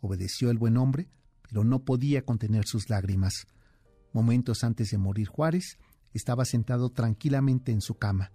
Obedeció 0.00 0.50
el 0.50 0.58
buen 0.58 0.76
hombre, 0.76 1.08
pero 1.42 1.64
no 1.64 1.84
podía 1.84 2.22
contener 2.22 2.66
sus 2.66 2.90
lágrimas. 2.90 3.46
Momentos 4.12 4.64
antes 4.64 4.90
de 4.90 4.98
morir 4.98 5.28
Juárez, 5.28 5.78
estaba 6.12 6.44
sentado 6.44 6.90
tranquilamente 6.90 7.72
en 7.72 7.80
su 7.80 7.94
cama. 7.94 8.32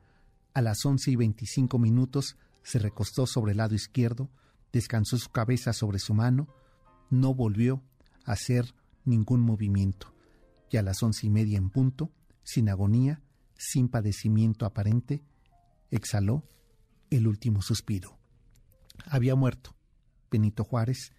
A 0.54 0.62
las 0.62 0.86
once 0.86 1.12
y 1.12 1.16
veinticinco 1.16 1.80
minutos 1.80 2.38
se 2.64 2.80
recostó 2.80 3.26
sobre 3.26 3.52
el 3.52 3.58
lado 3.58 3.76
izquierdo, 3.76 4.30
descansó 4.72 5.18
su 5.18 5.30
cabeza 5.30 5.74
sobre 5.74 6.00
su 6.00 6.14
mano, 6.14 6.48
no 7.10 7.34
volvió 7.34 7.82
a 8.26 8.34
hacer 8.34 8.74
ningún 9.04 9.42
movimiento, 9.42 10.14
y 10.70 10.78
a 10.78 10.84
las 10.84 11.02
once 11.02 11.26
y 11.28 11.30
media 11.30 11.58
en 11.58 11.70
punto, 11.70 12.12
sin 12.44 12.70
agonía, 12.70 13.22
sin 13.58 13.90
padecimiento 13.90 14.66
aparente, 14.66 15.24
exhaló 15.90 16.44
el 17.12 17.28
último 17.28 17.62
suspiro. 17.62 18.18
Había 19.06 19.36
muerto 19.36 19.76
Benito 20.32 20.64
Juárez 20.64 21.12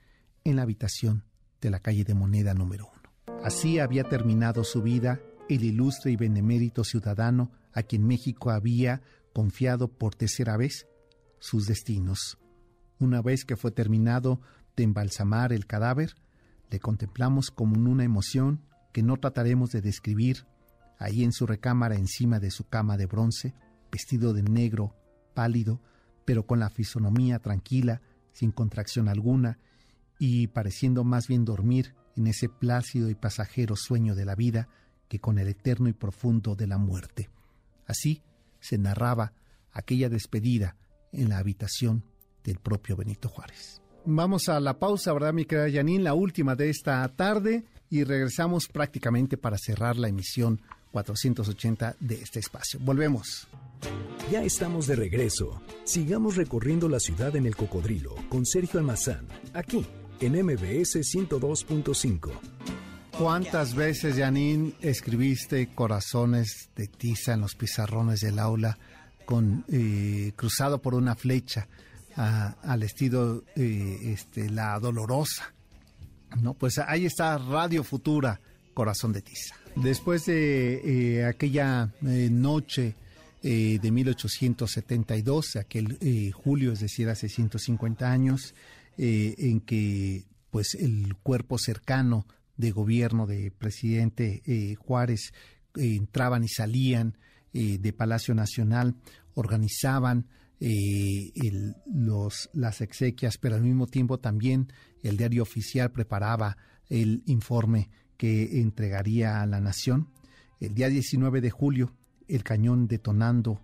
en 0.42 0.56
la 0.56 0.62
habitación 0.62 1.24
de 1.60 1.70
la 1.70 1.78
calle 1.78 2.02
de 2.02 2.14
Moneda 2.14 2.54
número 2.54 2.90
uno. 2.90 3.38
Así 3.44 3.78
había 3.78 4.04
terminado 4.04 4.64
su 4.64 4.82
vida 4.82 5.20
el 5.48 5.64
ilustre 5.64 6.10
y 6.10 6.16
benemérito 6.16 6.82
ciudadano 6.82 7.52
a 7.72 7.82
quien 7.82 8.06
México 8.06 8.50
había 8.50 9.02
confiado 9.32 9.88
por 9.88 10.14
tercera 10.14 10.56
vez 10.56 10.86
sus 11.38 11.66
destinos. 11.66 12.38
Una 12.98 13.20
vez 13.20 13.44
que 13.44 13.56
fue 13.56 13.70
terminado 13.70 14.40
de 14.76 14.84
embalsamar 14.84 15.52
el 15.52 15.66
cadáver, 15.66 16.14
le 16.70 16.80
contemplamos 16.80 17.50
como 17.50 17.76
una 17.76 18.04
emoción 18.04 18.62
que 18.92 19.02
no 19.02 19.18
trataremos 19.18 19.70
de 19.70 19.82
describir, 19.82 20.46
ahí 20.98 21.24
en 21.24 21.32
su 21.32 21.46
recámara 21.46 21.96
encima 21.96 22.40
de 22.40 22.50
su 22.50 22.68
cama 22.68 22.96
de 22.96 23.06
bronce, 23.06 23.54
vestido 23.90 24.32
de 24.32 24.42
negro, 24.42 24.94
pálido, 25.32 25.80
pero 26.24 26.46
con 26.46 26.60
la 26.60 26.70
fisonomía 26.70 27.38
tranquila, 27.38 28.00
sin 28.32 28.52
contracción 28.52 29.08
alguna, 29.08 29.58
y 30.18 30.46
pareciendo 30.48 31.04
más 31.04 31.26
bien 31.26 31.44
dormir 31.44 31.94
en 32.16 32.26
ese 32.26 32.48
plácido 32.48 33.10
y 33.10 33.14
pasajero 33.14 33.76
sueño 33.76 34.14
de 34.14 34.24
la 34.24 34.34
vida 34.34 34.68
que 35.08 35.18
con 35.18 35.38
el 35.38 35.48
eterno 35.48 35.88
y 35.88 35.92
profundo 35.92 36.54
de 36.54 36.66
la 36.66 36.78
muerte. 36.78 37.28
Así 37.86 38.22
se 38.60 38.78
narraba 38.78 39.32
aquella 39.72 40.08
despedida 40.08 40.76
en 41.12 41.28
la 41.28 41.38
habitación 41.38 42.04
del 42.44 42.58
propio 42.58 42.96
Benito 42.96 43.28
Juárez. 43.28 43.82
Vamos 44.04 44.48
a 44.48 44.58
la 44.60 44.78
pausa, 44.78 45.12
¿verdad, 45.12 45.32
mi 45.32 45.44
querida 45.44 45.70
Janine? 45.70 46.02
La 46.02 46.14
última 46.14 46.56
de 46.56 46.70
esta 46.70 47.06
tarde 47.08 47.64
y 47.88 48.04
regresamos 48.04 48.68
prácticamente 48.68 49.36
para 49.36 49.58
cerrar 49.58 49.96
la 49.96 50.08
emisión 50.08 50.60
480 50.92 51.96
de 51.98 52.14
este 52.22 52.38
espacio. 52.38 52.78
Volvemos. 52.80 53.48
Ya 54.30 54.44
estamos 54.44 54.86
de 54.86 54.94
regreso. 54.94 55.60
Sigamos 55.84 56.36
recorriendo 56.36 56.88
la 56.88 57.00
ciudad 57.00 57.34
en 57.34 57.46
el 57.46 57.56
cocodrilo 57.56 58.14
con 58.28 58.46
Sergio 58.46 58.78
Almazán, 58.78 59.26
aquí 59.52 59.84
en 60.20 60.34
MBS 60.44 60.96
102.5. 60.96 62.30
¿Cuántas 63.18 63.74
veces, 63.74 64.16
Janine, 64.16 64.74
escribiste 64.80 65.74
corazones 65.74 66.70
de 66.76 66.86
tiza 66.86 67.34
en 67.34 67.40
los 67.42 67.54
pizarrones 67.54 68.20
del 68.20 68.38
aula 68.38 68.78
con 69.26 69.64
eh, 69.68 70.32
cruzado 70.36 70.80
por 70.80 70.94
una 70.94 71.14
flecha 71.14 71.68
al 72.14 72.82
estilo 72.82 73.44
eh, 73.56 73.98
este, 74.04 74.48
la 74.48 74.78
dolorosa? 74.78 75.52
No, 76.40 76.54
pues 76.54 76.78
ahí 76.78 77.04
está 77.04 77.36
Radio 77.36 77.84
Futura, 77.84 78.40
Corazón 78.72 79.12
de 79.12 79.22
Tiza. 79.22 79.56
Después 79.76 80.26
de 80.26 81.18
eh, 81.18 81.24
aquella 81.24 81.90
noche 82.00 82.94
de 83.42 83.90
1872, 83.90 85.56
aquel 85.56 85.98
julio, 86.32 86.72
es 86.72 86.80
decir, 86.80 87.08
hace 87.08 87.28
150 87.28 88.10
años, 88.10 88.54
en 88.96 89.60
que 89.60 90.26
pues 90.52 90.74
el 90.74 91.16
cuerpo 91.22 91.58
cercano 91.58 92.26
de 92.56 92.70
gobierno 92.70 93.26
de 93.26 93.50
presidente 93.50 94.42
eh, 94.46 94.74
Juárez 94.74 95.32
eh, 95.76 95.96
entraban 95.96 96.44
y 96.44 96.48
salían 96.48 97.16
eh, 97.54 97.78
de 97.78 97.92
Palacio 97.92 98.34
Nacional, 98.34 98.94
organizaban 99.34 100.26
los, 101.86 102.48
las 102.52 102.82
exequias, 102.82 103.36
pero 103.36 103.56
al 103.56 103.62
mismo 103.62 103.88
tiempo 103.88 104.20
también 104.20 104.72
el 105.02 105.16
diario 105.16 105.42
oficial 105.42 105.90
preparaba 105.90 106.56
el 106.88 107.24
informe 107.26 107.90
que 108.22 108.60
entregaría 108.60 109.42
a 109.42 109.46
la 109.46 109.58
nación. 109.58 110.06
El 110.60 110.76
día 110.76 110.88
19 110.88 111.40
de 111.40 111.50
julio, 111.50 111.92
el 112.28 112.44
cañón 112.44 112.86
detonando 112.86 113.60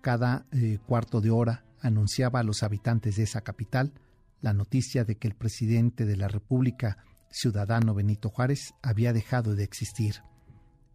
cada 0.00 0.46
cuarto 0.84 1.20
de 1.20 1.30
hora 1.30 1.64
anunciaba 1.80 2.40
a 2.40 2.42
los 2.42 2.64
habitantes 2.64 3.14
de 3.14 3.22
esa 3.22 3.42
capital 3.42 3.92
la 4.40 4.52
noticia 4.52 5.04
de 5.04 5.14
que 5.14 5.28
el 5.28 5.36
presidente 5.36 6.06
de 6.06 6.16
la 6.16 6.26
República 6.26 7.04
ciudadano 7.30 7.94
Benito 7.94 8.30
Juárez 8.30 8.74
había 8.82 9.12
dejado 9.12 9.54
de 9.54 9.62
existir. 9.62 10.16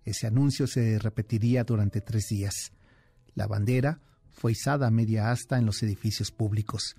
Ese 0.04 0.28
anuncio 0.28 0.68
se 0.68 1.00
repetiría 1.00 1.64
durante 1.64 2.02
tres 2.02 2.28
días. 2.28 2.74
La 3.34 3.48
bandera 3.48 4.02
fue 4.34 4.52
izada 4.52 4.88
a 4.88 4.92
media 4.92 5.32
asta 5.32 5.58
en 5.58 5.66
los 5.66 5.82
edificios 5.84 6.32
públicos. 6.32 6.98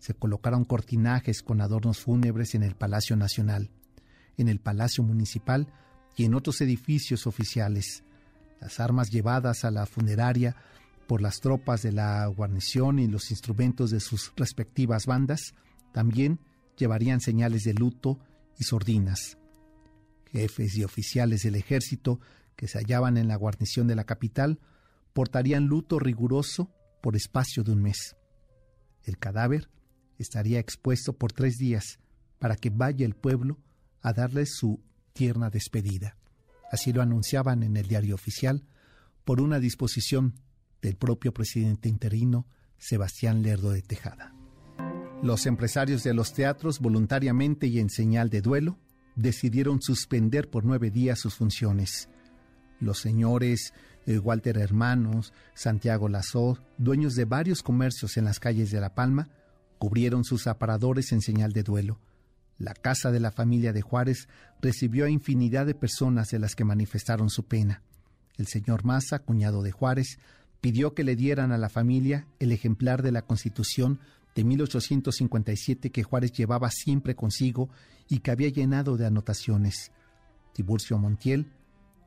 Se 0.00 0.12
colocaron 0.12 0.66
cortinajes 0.66 1.40
con 1.40 1.62
adornos 1.62 2.00
fúnebres 2.00 2.54
en 2.54 2.62
el 2.62 2.74
Palacio 2.74 3.16
Nacional, 3.16 3.70
en 4.36 4.48
el 4.48 4.60
Palacio 4.60 5.02
Municipal 5.02 5.68
y 6.16 6.24
en 6.24 6.34
otros 6.34 6.60
edificios 6.60 7.26
oficiales. 7.26 8.04
Las 8.60 8.80
armas 8.80 9.10
llevadas 9.10 9.64
a 9.64 9.70
la 9.70 9.86
funeraria 9.86 10.56
por 11.06 11.20
las 11.20 11.40
tropas 11.40 11.82
de 11.82 11.92
la 11.92 12.26
guarnición 12.26 12.98
y 12.98 13.06
los 13.06 13.30
instrumentos 13.30 13.90
de 13.90 14.00
sus 14.00 14.32
respectivas 14.36 15.06
bandas 15.06 15.54
también 15.92 16.40
llevarían 16.76 17.20
señales 17.20 17.62
de 17.64 17.74
luto 17.74 18.18
y 18.58 18.64
sordinas. 18.64 19.38
Jefes 20.32 20.76
y 20.76 20.84
oficiales 20.84 21.42
del 21.42 21.54
ejército 21.54 22.20
que 22.56 22.68
se 22.68 22.78
hallaban 22.78 23.16
en 23.16 23.28
la 23.28 23.36
guarnición 23.36 23.86
de 23.86 23.94
la 23.94 24.04
capital 24.04 24.58
portarían 25.12 25.66
luto 25.66 25.98
riguroso 25.98 26.70
por 27.02 27.16
espacio 27.16 27.62
de 27.62 27.72
un 27.72 27.82
mes. 27.82 28.16
El 29.04 29.18
cadáver 29.18 29.68
estaría 30.18 30.58
expuesto 30.58 31.12
por 31.12 31.32
tres 31.32 31.56
días 31.56 31.98
para 32.38 32.56
que 32.56 32.70
vaya 32.70 33.06
el 33.06 33.14
pueblo 33.14 33.58
a 34.06 34.12
darle 34.12 34.46
su 34.46 34.80
tierna 35.12 35.50
despedida. 35.50 36.16
Así 36.70 36.92
lo 36.92 37.02
anunciaban 37.02 37.64
en 37.64 37.76
el 37.76 37.88
diario 37.88 38.14
oficial 38.14 38.62
por 39.24 39.40
una 39.40 39.58
disposición 39.58 40.34
del 40.80 40.94
propio 40.94 41.34
presidente 41.34 41.88
interino 41.88 42.46
Sebastián 42.78 43.42
Lerdo 43.42 43.72
de 43.72 43.82
Tejada. 43.82 44.32
Los 45.24 45.46
empresarios 45.46 46.04
de 46.04 46.14
los 46.14 46.34
teatros, 46.34 46.78
voluntariamente 46.78 47.66
y 47.66 47.80
en 47.80 47.90
señal 47.90 48.30
de 48.30 48.42
duelo, 48.42 48.78
decidieron 49.16 49.82
suspender 49.82 50.50
por 50.50 50.64
nueve 50.64 50.92
días 50.92 51.18
sus 51.18 51.34
funciones. 51.34 52.08
Los 52.78 53.00
señores 53.00 53.74
eh, 54.06 54.18
Walter 54.18 54.56
Hermanos, 54.58 55.32
Santiago 55.54 56.08
Lazó, 56.08 56.60
dueños 56.78 57.16
de 57.16 57.24
varios 57.24 57.64
comercios 57.64 58.16
en 58.18 58.24
las 58.26 58.38
calles 58.38 58.70
de 58.70 58.80
La 58.80 58.94
Palma, 58.94 59.30
cubrieron 59.78 60.22
sus 60.22 60.46
aparadores 60.46 61.10
en 61.10 61.22
señal 61.22 61.52
de 61.52 61.64
duelo. 61.64 61.98
La 62.58 62.74
casa 62.74 63.10
de 63.10 63.20
la 63.20 63.30
familia 63.30 63.72
de 63.72 63.82
Juárez 63.82 64.28
recibió 64.62 65.04
a 65.04 65.10
infinidad 65.10 65.66
de 65.66 65.74
personas 65.74 66.30
de 66.30 66.38
las 66.38 66.54
que 66.54 66.64
manifestaron 66.64 67.28
su 67.28 67.44
pena. 67.44 67.82
El 68.36 68.46
señor 68.46 68.84
Maza, 68.84 69.18
cuñado 69.18 69.62
de 69.62 69.72
Juárez, 69.72 70.18
pidió 70.60 70.94
que 70.94 71.04
le 71.04 71.16
dieran 71.16 71.52
a 71.52 71.58
la 71.58 71.68
familia 71.68 72.26
el 72.38 72.52
ejemplar 72.52 73.02
de 73.02 73.12
la 73.12 73.22
Constitución 73.22 74.00
de 74.34 74.44
1857 74.44 75.90
que 75.90 76.02
Juárez 76.02 76.32
llevaba 76.32 76.70
siempre 76.70 77.14
consigo 77.14 77.70
y 78.08 78.18
que 78.18 78.30
había 78.30 78.48
llenado 78.48 78.96
de 78.96 79.06
anotaciones. 79.06 79.92
Tiburcio 80.52 80.98
Montiel, 80.98 81.52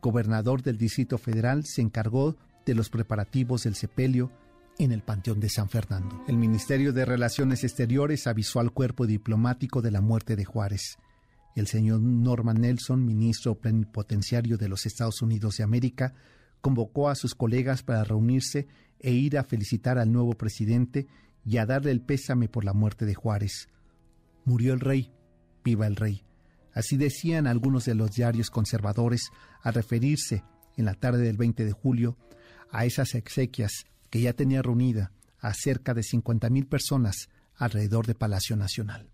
gobernador 0.01 0.61
del 0.61 0.77
Distrito 0.77 1.17
Federal, 1.17 1.65
se 1.65 1.81
encargó 1.81 2.35
de 2.65 2.75
los 2.75 2.89
preparativos 2.89 3.63
del 3.63 3.75
sepelio 3.75 4.31
en 4.79 4.93
el 4.93 5.03
Panteón 5.03 5.41
de 5.41 5.49
San 5.49 5.69
Fernando. 5.69 6.23
El 6.27 6.37
Ministerio 6.37 6.93
de 6.93 7.03
Relaciones 7.03 7.65
Exteriores 7.65 8.27
avisó 8.27 8.61
al 8.61 8.71
cuerpo 8.71 9.05
diplomático 9.05 9.81
de 9.81 9.91
la 9.91 9.99
muerte 9.99 10.37
de 10.37 10.45
Juárez. 10.45 10.97
El 11.55 11.67
señor 11.67 11.99
Norman 11.99 12.61
Nelson, 12.61 13.05
ministro 13.05 13.55
plenipotenciario 13.55 14.57
de 14.57 14.69
los 14.69 14.85
Estados 14.85 15.21
Unidos 15.21 15.57
de 15.57 15.65
América, 15.65 16.13
convocó 16.61 17.09
a 17.09 17.15
sus 17.15 17.35
colegas 17.35 17.83
para 17.83 18.05
reunirse 18.05 18.67
e 18.99 19.11
ir 19.11 19.37
a 19.37 19.43
felicitar 19.43 19.99
al 19.99 20.11
nuevo 20.13 20.33
presidente 20.33 21.07
y 21.45 21.57
a 21.57 21.65
darle 21.65 21.91
el 21.91 22.01
pésame 22.01 22.47
por 22.47 22.63
la 22.63 22.73
muerte 22.73 23.05
de 23.05 23.15
Juárez. 23.15 23.67
Murió 24.45 24.73
el 24.73 24.79
rey, 24.79 25.11
viva 25.63 25.87
el 25.87 25.97
rey. 25.97 26.23
Así 26.73 26.95
decían 26.95 27.47
algunos 27.47 27.83
de 27.83 27.95
los 27.95 28.11
diarios 28.11 28.49
conservadores 28.49 29.29
al 29.61 29.73
referirse 29.73 30.43
en 30.77 30.85
la 30.85 30.93
tarde 30.93 31.23
del 31.23 31.35
20 31.35 31.65
de 31.65 31.71
julio 31.73 32.17
a 32.71 32.85
esas 32.85 33.15
exequias 33.15 33.85
que 34.09 34.21
ya 34.21 34.33
tenía 34.33 34.61
reunida 34.61 35.11
a 35.39 35.53
cerca 35.53 35.93
de 35.93 36.01
50.000 36.01 36.67
personas 36.67 37.29
alrededor 37.55 38.07
de 38.07 38.15
Palacio 38.15 38.55
Nacional. 38.55 39.09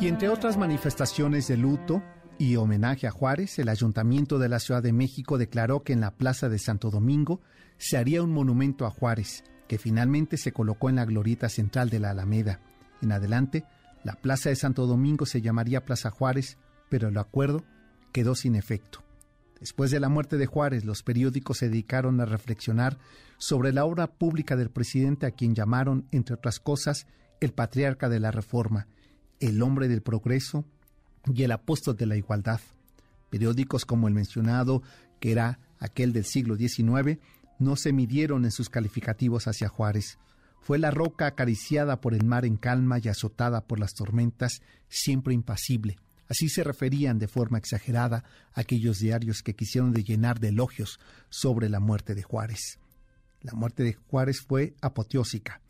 Y 0.00 0.08
entre 0.08 0.28
otras 0.28 0.56
manifestaciones 0.56 1.48
de 1.48 1.56
luto 1.56 2.02
y 2.38 2.56
homenaje 2.56 3.06
a 3.06 3.10
Juárez, 3.10 3.58
el 3.58 3.68
Ayuntamiento 3.68 4.38
de 4.38 4.48
la 4.48 4.58
Ciudad 4.58 4.82
de 4.82 4.92
México 4.92 5.38
declaró 5.38 5.82
que 5.82 5.92
en 5.92 6.00
la 6.00 6.12
Plaza 6.12 6.48
de 6.48 6.58
Santo 6.58 6.90
Domingo 6.90 7.40
se 7.76 7.96
haría 7.96 8.22
un 8.22 8.32
monumento 8.32 8.86
a 8.86 8.90
Juárez, 8.90 9.44
que 9.68 9.78
finalmente 9.78 10.36
se 10.36 10.52
colocó 10.52 10.88
en 10.88 10.96
la 10.96 11.04
glorieta 11.04 11.48
central 11.48 11.90
de 11.90 12.00
la 12.00 12.10
Alameda. 12.10 12.60
En 13.02 13.12
adelante, 13.12 13.64
la 14.04 14.14
Plaza 14.14 14.48
de 14.48 14.56
Santo 14.56 14.86
Domingo 14.86 15.26
se 15.26 15.42
llamaría 15.42 15.84
Plaza 15.84 16.10
Juárez, 16.10 16.56
pero 16.88 17.08
el 17.08 17.18
acuerdo 17.18 17.62
quedó 18.12 18.34
sin 18.34 18.56
efecto. 18.56 19.04
Después 19.60 19.90
de 19.90 20.00
la 20.00 20.08
muerte 20.08 20.38
de 20.38 20.46
Juárez, 20.46 20.86
los 20.86 21.02
periódicos 21.02 21.58
se 21.58 21.68
dedicaron 21.68 22.18
a 22.20 22.24
reflexionar 22.24 22.98
sobre 23.36 23.72
la 23.72 23.84
obra 23.84 24.06
pública 24.06 24.56
del 24.56 24.70
presidente 24.70 25.26
a 25.26 25.32
quien 25.32 25.54
llamaron, 25.54 26.08
entre 26.10 26.34
otras 26.34 26.58
cosas, 26.58 27.06
el 27.40 27.52
patriarca 27.52 28.08
de 28.08 28.20
la 28.20 28.30
reforma, 28.30 28.88
el 29.38 29.60
hombre 29.62 29.88
del 29.88 30.00
progreso 30.00 30.64
y 31.26 31.42
el 31.42 31.52
apóstol 31.52 31.96
de 31.96 32.06
la 32.06 32.16
igualdad. 32.16 32.60
Periódicos 33.28 33.84
como 33.84 34.08
el 34.08 34.14
mencionado, 34.14 34.82
que 35.20 35.32
era 35.32 35.60
aquel 35.78 36.14
del 36.14 36.24
siglo 36.24 36.56
XIX, 36.56 37.18
no 37.58 37.76
se 37.76 37.92
midieron 37.92 38.46
en 38.46 38.52
sus 38.52 38.70
calificativos 38.70 39.46
hacia 39.46 39.68
Juárez. 39.68 40.18
Fue 40.62 40.78
la 40.78 40.90
roca 40.90 41.26
acariciada 41.26 42.00
por 42.00 42.14
el 42.14 42.24
mar 42.24 42.46
en 42.46 42.56
calma 42.56 42.98
y 42.98 43.08
azotada 43.08 43.66
por 43.66 43.78
las 43.78 43.92
tormentas, 43.92 44.62
siempre 44.88 45.34
impasible. 45.34 45.98
Así 46.30 46.48
se 46.48 46.62
referían 46.62 47.18
de 47.18 47.26
forma 47.26 47.58
exagerada 47.58 48.22
aquellos 48.54 49.00
diarios 49.00 49.42
que 49.42 49.56
quisieron 49.56 49.92
de 49.92 50.04
llenar 50.04 50.38
de 50.38 50.48
elogios 50.48 51.00
sobre 51.28 51.68
la 51.68 51.80
muerte 51.80 52.14
de 52.14 52.22
Juárez. 52.22 52.78
La 53.42 53.52
muerte 53.52 53.82
de 53.82 53.94
Juárez 53.94 54.40
fue 54.46 54.74
apoteósica. 54.80 55.60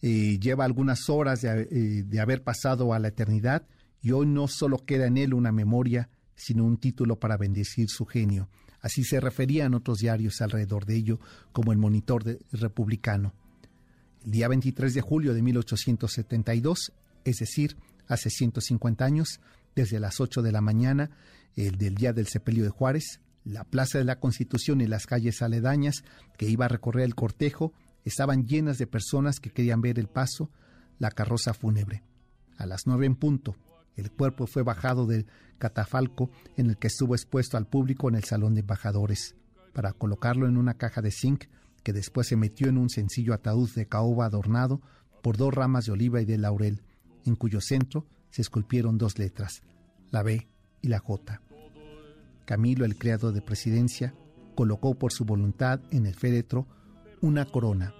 Eh, 0.00 0.38
lleva 0.40 0.64
algunas 0.64 1.10
horas 1.10 1.42
de, 1.42 1.68
eh, 1.70 2.04
de 2.04 2.20
haber 2.20 2.42
pasado 2.42 2.94
a 2.94 2.98
la 2.98 3.08
eternidad 3.08 3.66
y 4.00 4.12
hoy 4.12 4.26
no 4.26 4.48
solo 4.48 4.78
queda 4.78 5.06
en 5.06 5.18
él 5.18 5.34
una 5.34 5.52
memoria, 5.52 6.08
sino 6.34 6.64
un 6.64 6.78
título 6.78 7.20
para 7.20 7.36
bendecir 7.36 7.90
su 7.90 8.06
genio. 8.06 8.48
Así 8.80 9.04
se 9.04 9.20
referían 9.20 9.74
otros 9.74 9.98
diarios 9.98 10.40
alrededor 10.40 10.86
de 10.86 10.96
ello, 10.96 11.20
como 11.52 11.72
el 11.72 11.78
Monitor 11.78 12.24
Republicano. 12.52 13.34
El 14.24 14.30
día 14.30 14.48
23 14.48 14.94
de 14.94 15.00
julio 15.02 15.34
de 15.34 15.42
1872, 15.42 16.92
es 17.24 17.36
decir, 17.36 17.76
hace 18.06 18.30
150 18.30 19.04
años, 19.04 19.40
desde 19.78 20.00
las 20.00 20.20
8 20.20 20.42
de 20.42 20.50
la 20.50 20.60
mañana, 20.60 21.10
el 21.54 21.78
del 21.78 21.94
día 21.94 22.12
del 22.12 22.26
sepelio 22.26 22.64
de 22.64 22.70
Juárez, 22.70 23.20
la 23.44 23.62
Plaza 23.62 23.98
de 23.98 24.04
la 24.04 24.18
Constitución 24.18 24.80
y 24.80 24.88
las 24.88 25.06
calles 25.06 25.40
aledañas 25.40 26.02
que 26.36 26.48
iba 26.48 26.64
a 26.64 26.68
recorrer 26.68 27.04
el 27.04 27.14
cortejo 27.14 27.72
estaban 28.04 28.44
llenas 28.48 28.78
de 28.78 28.88
personas 28.88 29.38
que 29.38 29.50
querían 29.50 29.80
ver 29.80 30.00
el 30.00 30.08
paso, 30.08 30.50
la 30.98 31.12
carroza 31.12 31.54
fúnebre. 31.54 32.02
A 32.56 32.66
las 32.66 32.88
nueve 32.88 33.06
en 33.06 33.14
punto, 33.14 33.54
el 33.94 34.10
cuerpo 34.10 34.48
fue 34.48 34.64
bajado 34.64 35.06
del 35.06 35.26
catafalco 35.58 36.28
en 36.56 36.70
el 36.70 36.76
que 36.76 36.88
estuvo 36.88 37.14
expuesto 37.14 37.56
al 37.56 37.68
público 37.68 38.08
en 38.08 38.16
el 38.16 38.24
salón 38.24 38.54
de 38.54 38.62
embajadores, 38.62 39.36
para 39.74 39.92
colocarlo 39.92 40.48
en 40.48 40.56
una 40.56 40.74
caja 40.74 41.02
de 41.02 41.12
zinc 41.12 41.44
que 41.84 41.92
después 41.92 42.26
se 42.26 42.36
metió 42.36 42.68
en 42.68 42.78
un 42.78 42.90
sencillo 42.90 43.32
ataúd 43.32 43.70
de 43.76 43.86
caoba 43.86 44.26
adornado 44.26 44.82
por 45.22 45.36
dos 45.36 45.54
ramas 45.54 45.84
de 45.84 45.92
oliva 45.92 46.20
y 46.20 46.24
de 46.24 46.36
laurel, 46.36 46.82
en 47.24 47.36
cuyo 47.36 47.60
centro 47.60 48.06
se 48.30 48.42
esculpieron 48.42 48.98
dos 48.98 49.18
letras, 49.18 49.62
la 50.10 50.22
B 50.22 50.48
y 50.80 50.88
la 50.88 50.98
J. 50.98 51.40
Camilo, 52.44 52.84
el 52.84 52.96
criado 52.96 53.32
de 53.32 53.42
presidencia, 53.42 54.14
colocó 54.54 54.94
por 54.94 55.12
su 55.12 55.24
voluntad 55.24 55.80
en 55.90 56.06
el 56.06 56.14
féretro 56.14 56.66
una 57.20 57.44
corona 57.44 57.94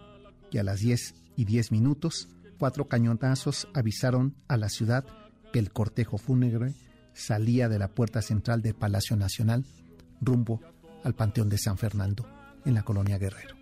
y 0.51 0.59
a 0.59 0.63
las 0.63 0.81
diez 0.81 1.15
y 1.37 1.45
diez 1.45 1.71
minutos 1.71 2.29
cuatro 2.59 2.89
cañonazos 2.89 3.69
avisaron 3.75 4.35
a 4.49 4.57
la 4.57 4.69
ciudad 4.69 5.05
que 5.53 5.59
el 5.59 5.71
cortejo 5.71 6.19
fúnebre 6.19 6.75
salía 7.15 7.69
de 7.69 7.79
la 7.79 7.89
puerta 7.89 8.23
central 8.23 8.63
del 8.63 8.75
Palacio 8.75 9.17
Nacional 9.17 9.65
rumbo 10.21 10.61
al 11.05 11.15
Panteón 11.15 11.49
de 11.49 11.59
San 11.59 11.79
Fernando 11.79 12.27
en 12.65 12.75
la 12.75 12.83
colonia 12.83 13.19
Guerrero. 13.19 13.58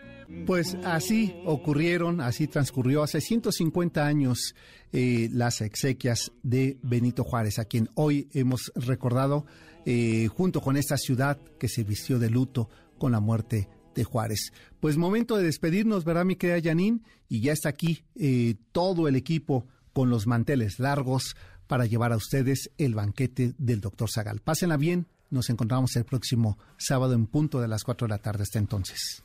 Pues 0.46 0.76
así 0.84 1.34
ocurrieron, 1.44 2.20
así 2.20 2.46
transcurrió 2.46 3.02
hace 3.02 3.20
150 3.20 4.04
años 4.04 4.54
eh, 4.92 5.28
las 5.32 5.60
exequias 5.60 6.32
de 6.42 6.78
Benito 6.82 7.24
Juárez, 7.24 7.58
a 7.58 7.64
quien 7.64 7.88
hoy 7.94 8.28
hemos 8.32 8.72
recordado 8.74 9.46
eh, 9.84 10.28
junto 10.28 10.60
con 10.60 10.76
esta 10.76 10.96
ciudad 10.96 11.38
que 11.58 11.68
se 11.68 11.84
vistió 11.84 12.18
de 12.18 12.30
luto 12.30 12.68
con 12.98 13.12
la 13.12 13.20
muerte 13.20 13.68
de 13.94 14.04
Juárez. 14.04 14.52
Pues 14.80 14.96
momento 14.96 15.36
de 15.36 15.44
despedirnos, 15.44 16.04
¿verdad, 16.04 16.24
mi 16.24 16.36
querida 16.36 16.60
Janine? 16.62 17.00
Y 17.28 17.40
ya 17.40 17.52
está 17.52 17.68
aquí 17.68 18.04
eh, 18.14 18.56
todo 18.72 19.08
el 19.08 19.16
equipo 19.16 19.66
con 19.92 20.10
los 20.10 20.26
manteles 20.26 20.78
largos 20.78 21.36
para 21.66 21.86
llevar 21.86 22.12
a 22.12 22.16
ustedes 22.16 22.70
el 22.78 22.94
banquete 22.94 23.54
del 23.58 23.80
doctor 23.80 24.08
Zagal. 24.10 24.40
Pásenla 24.40 24.76
bien, 24.76 25.06
nos 25.30 25.50
encontramos 25.50 25.96
el 25.96 26.04
próximo 26.04 26.58
sábado 26.76 27.14
en 27.14 27.26
punto 27.26 27.60
de 27.60 27.68
las 27.68 27.82
4 27.84 28.06
de 28.06 28.10
la 28.10 28.18
tarde. 28.18 28.42
Hasta 28.42 28.58
entonces. 28.58 29.24